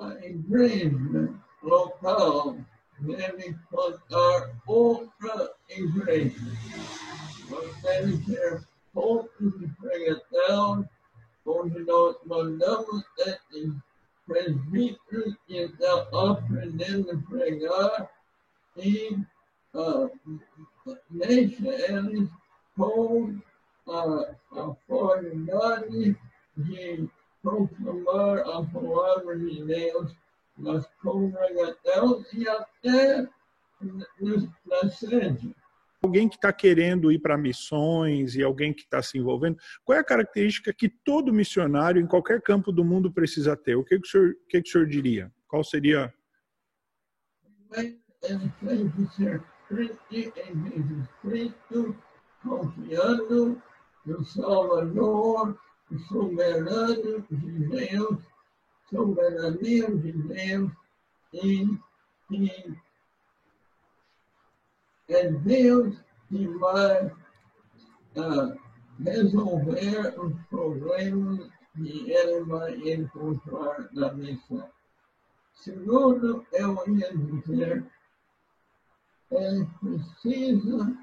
[0.00, 2.56] a igreja local
[3.00, 6.40] deve plantar outra igreja.
[7.50, 10.88] Nós devemos ter pontos de pregação,
[11.46, 13.72] onde nós mandamos esses
[14.28, 18.10] presbíteros que estão aprendendo a pregar
[18.76, 19.16] e
[19.74, 20.10] uh,
[21.10, 22.28] deixa eles
[23.88, 24.74] a, a
[26.56, 27.08] de
[27.42, 30.14] proclamar a palavra de Deus
[30.58, 33.28] nas congregações e até
[33.80, 35.54] na sede.
[36.08, 40.00] Alguém que está querendo ir para missões e alguém que está se envolvendo, qual é
[40.00, 43.74] a característica que todo missionário em qualquer campo do mundo precisa ter?
[43.74, 45.30] O que, que, o, senhor, que, que o senhor diria?
[45.46, 46.10] Qual seria?
[52.42, 53.62] Confiando
[54.06, 55.58] no Salvador,
[56.08, 58.18] soberano de Deus,
[58.88, 60.70] soberania de Deus
[61.34, 61.68] e
[62.30, 62.78] que
[65.08, 65.96] é Deus
[66.28, 68.58] que vai uh,
[69.02, 74.68] resolver os problemas que ele vai encontrar na missão.
[75.54, 77.84] Segundo, eu ia dizer,
[79.30, 80.96] ele precisa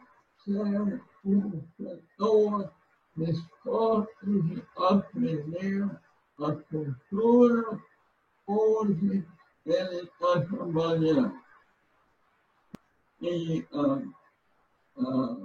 [0.43, 2.73] ser uma pessoa
[3.17, 5.89] disposta de aprender
[6.39, 7.79] a cultura
[8.47, 9.25] onde
[9.65, 11.44] ele está trabalhando.
[13.27, 14.03] E ah,
[14.99, 15.37] ah,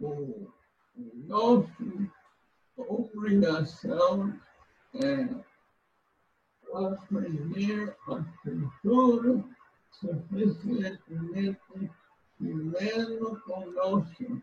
[0.00, 0.52] o,
[1.28, 2.10] nosso
[2.76, 4.36] obrigação
[4.94, 5.28] é
[6.74, 9.44] aprender a cultura
[9.92, 11.90] suficientemente
[12.40, 14.42] vivendo conosco.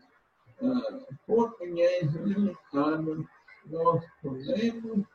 [0.62, 3.28] Uh, português limitado,
[3.66, 5.06] nós podemos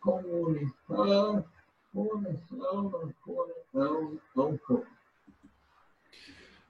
[0.00, 1.44] comunicar
[1.92, 4.95] coração coração ao povo.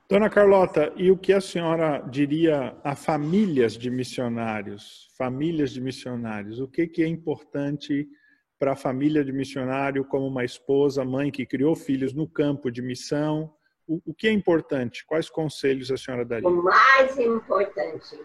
[0.09, 5.09] Dona Carlota, e o que a senhora diria a famílias de missionários?
[5.19, 8.09] Famílias de missionários, o que, que é importante
[8.57, 12.81] para a família de missionário, como uma esposa, mãe que criou filhos no campo de
[12.83, 13.53] missão?
[13.85, 15.05] O, o que é importante?
[15.05, 16.49] Quais conselhos a senhora daria?
[16.49, 18.25] O mais importante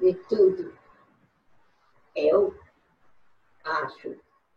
[0.00, 0.72] de tudo,
[2.16, 2.58] eu
[3.62, 4.16] acho,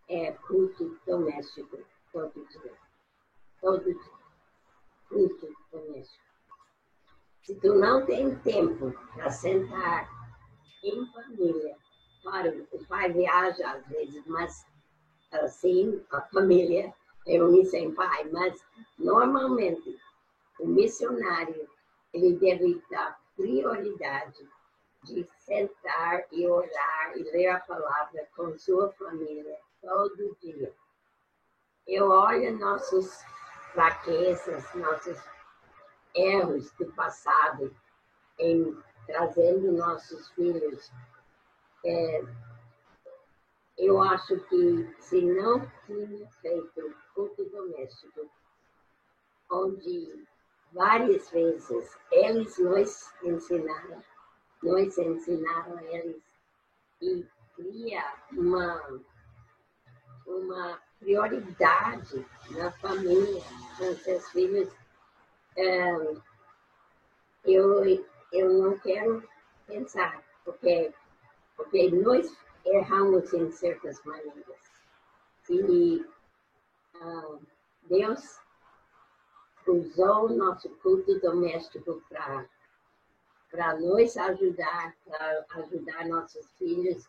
[0.10, 1.78] é culto doméstico
[2.12, 2.74] todo dia.
[3.62, 4.12] Todo dia.
[5.08, 6.31] Culto doméstico.
[7.44, 10.08] Se tu não tem tempo para sentar
[10.84, 11.76] em família,
[12.22, 14.66] claro, o pai viaja às vezes, mas
[15.32, 16.94] assim, a família
[17.26, 18.64] reúne sem pai, mas
[18.98, 20.00] normalmente
[20.60, 21.68] o missionário
[22.14, 24.48] ele deve dar prioridade
[25.04, 30.72] de sentar e orar e ler a palavra com sua família todo dia.
[31.88, 33.24] Eu olho nossas
[33.74, 35.18] fraquezas, nossos
[36.16, 37.76] erros do passado
[38.39, 40.91] em trazendo nossos filhos.
[41.86, 42.24] É,
[43.78, 48.30] eu acho que se não tinha feito culto doméstico,
[49.49, 50.26] onde
[50.72, 54.03] várias vezes eles nos ensinaram,
[54.64, 56.24] nós ensinaram eles
[57.01, 59.01] e cria uma,
[60.26, 63.41] uma prioridade na família,
[63.78, 64.81] com seus filhos.
[65.56, 65.91] É,
[67.45, 69.28] eu, eu não quero
[69.68, 70.93] pensar, porque,
[71.56, 72.36] porque nós
[72.66, 74.72] erramos em certas maneiras.
[75.49, 76.06] E
[76.95, 77.39] uh,
[77.84, 78.39] Deus
[79.68, 87.08] usou o nosso culto doméstico para nos ajudar, para ajudar nossos filhos,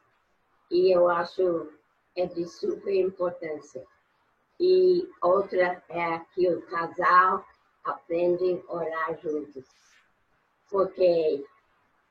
[0.71, 1.71] e eu acho
[2.17, 3.85] é de super importância.
[4.61, 7.45] E outra é que o casal
[7.85, 9.65] aprende a orar juntos,
[10.71, 11.45] porque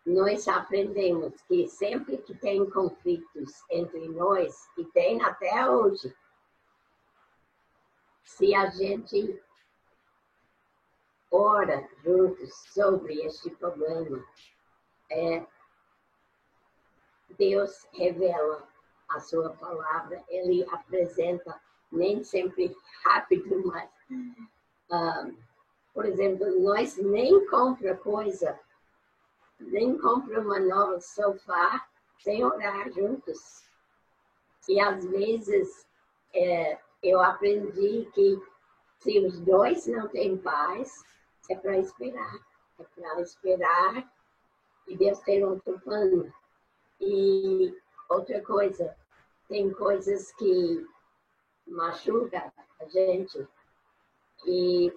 [0.05, 6.13] nós aprendemos que sempre que tem conflitos entre nós, e tem até hoje,
[8.23, 9.41] se a gente
[11.29, 14.23] ora juntos sobre este problema,
[15.09, 15.45] é,
[17.37, 18.67] Deus revela
[19.09, 21.59] a sua palavra, ele apresenta
[21.91, 23.89] nem sempre rápido, mas,
[24.89, 25.37] uh,
[25.93, 28.59] por exemplo, nós nem compra coisa,
[29.59, 31.85] nem compra uma nova sofá
[32.19, 33.63] sem orar juntos.
[34.67, 35.85] E às vezes
[36.33, 38.41] é, eu aprendi que
[38.99, 41.03] se os dois não têm paz,
[41.49, 42.35] é para esperar.
[42.79, 44.11] É para esperar
[44.87, 46.31] e Deus tem outro plano.
[46.99, 47.75] E
[48.09, 48.95] outra coisa,
[49.47, 50.85] tem coisas que
[51.67, 53.47] machucam a gente
[54.45, 54.93] e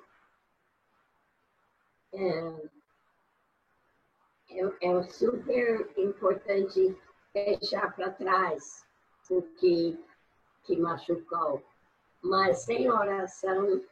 [2.15, 2.51] é,
[4.81, 6.97] é, super importante
[7.33, 8.87] deixar para trás
[9.31, 9.99] o que,
[10.65, 11.63] que machucou.
[12.23, 13.83] Mas sem oração,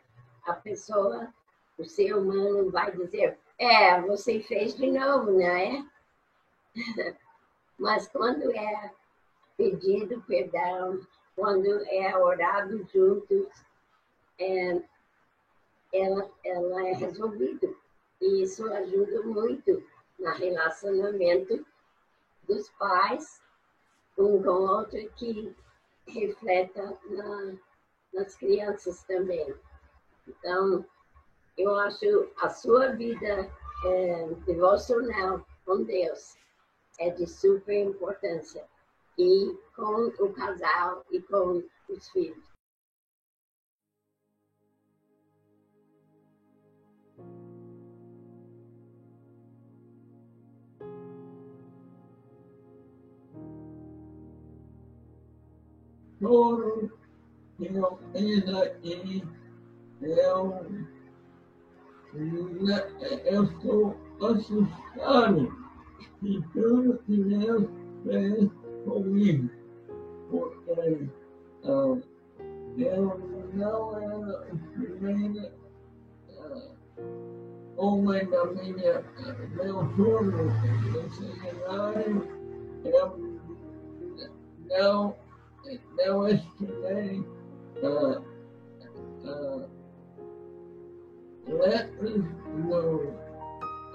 [0.47, 1.33] a pessoa
[1.79, 5.85] o ser humano vai dizer: é, você fez de novo, não é?
[7.79, 8.93] Mas quando é
[9.57, 11.01] pedido perdão,
[11.35, 13.49] quando é orado juntos,
[14.39, 14.83] é,
[15.93, 17.77] ela, ela é resolvido.
[18.23, 19.85] E isso ajuda muito
[20.19, 21.67] no relacionamento
[22.49, 23.43] dos pais
[24.17, 25.55] um com o outro que
[26.07, 27.55] refleta na,
[28.15, 29.53] nas crianças também.
[30.29, 30.87] Então,
[31.59, 33.51] eu acho a sua vida
[33.85, 36.37] é, devocional com Deus
[37.01, 38.65] é de super importância
[39.19, 42.52] e com o casal e com os filhos.
[56.23, 56.89] Todo
[57.59, 59.25] eu ainda e
[60.01, 60.55] eu
[63.25, 65.53] eu estou assustado
[66.23, 67.67] de tudo que Deus
[68.05, 68.51] fez
[68.85, 69.51] comigo,
[70.31, 71.09] porque
[71.65, 72.01] uh,
[72.79, 73.21] eu
[73.55, 75.49] não era o primeiro
[76.29, 76.77] uh,
[77.77, 79.05] homem da minha,
[79.57, 80.53] meu turno
[82.85, 83.33] eu
[84.69, 85.22] não,
[85.97, 87.25] não estudei
[87.83, 88.23] uh,
[89.25, 89.69] uh,
[91.49, 92.25] letras
[92.57, 92.97] no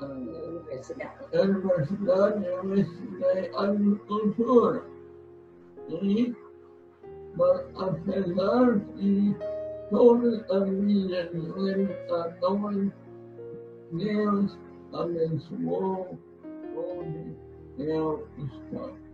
[0.02, 0.65] uh,
[1.34, 4.84] universidade, eu estudei agricultura.
[5.89, 6.35] E,
[7.35, 9.35] mas apesar de
[9.89, 12.91] todas as minhas limitações,
[13.91, 14.57] Deus
[14.94, 16.18] abençoou
[16.76, 17.38] onde
[17.77, 19.06] eu estou.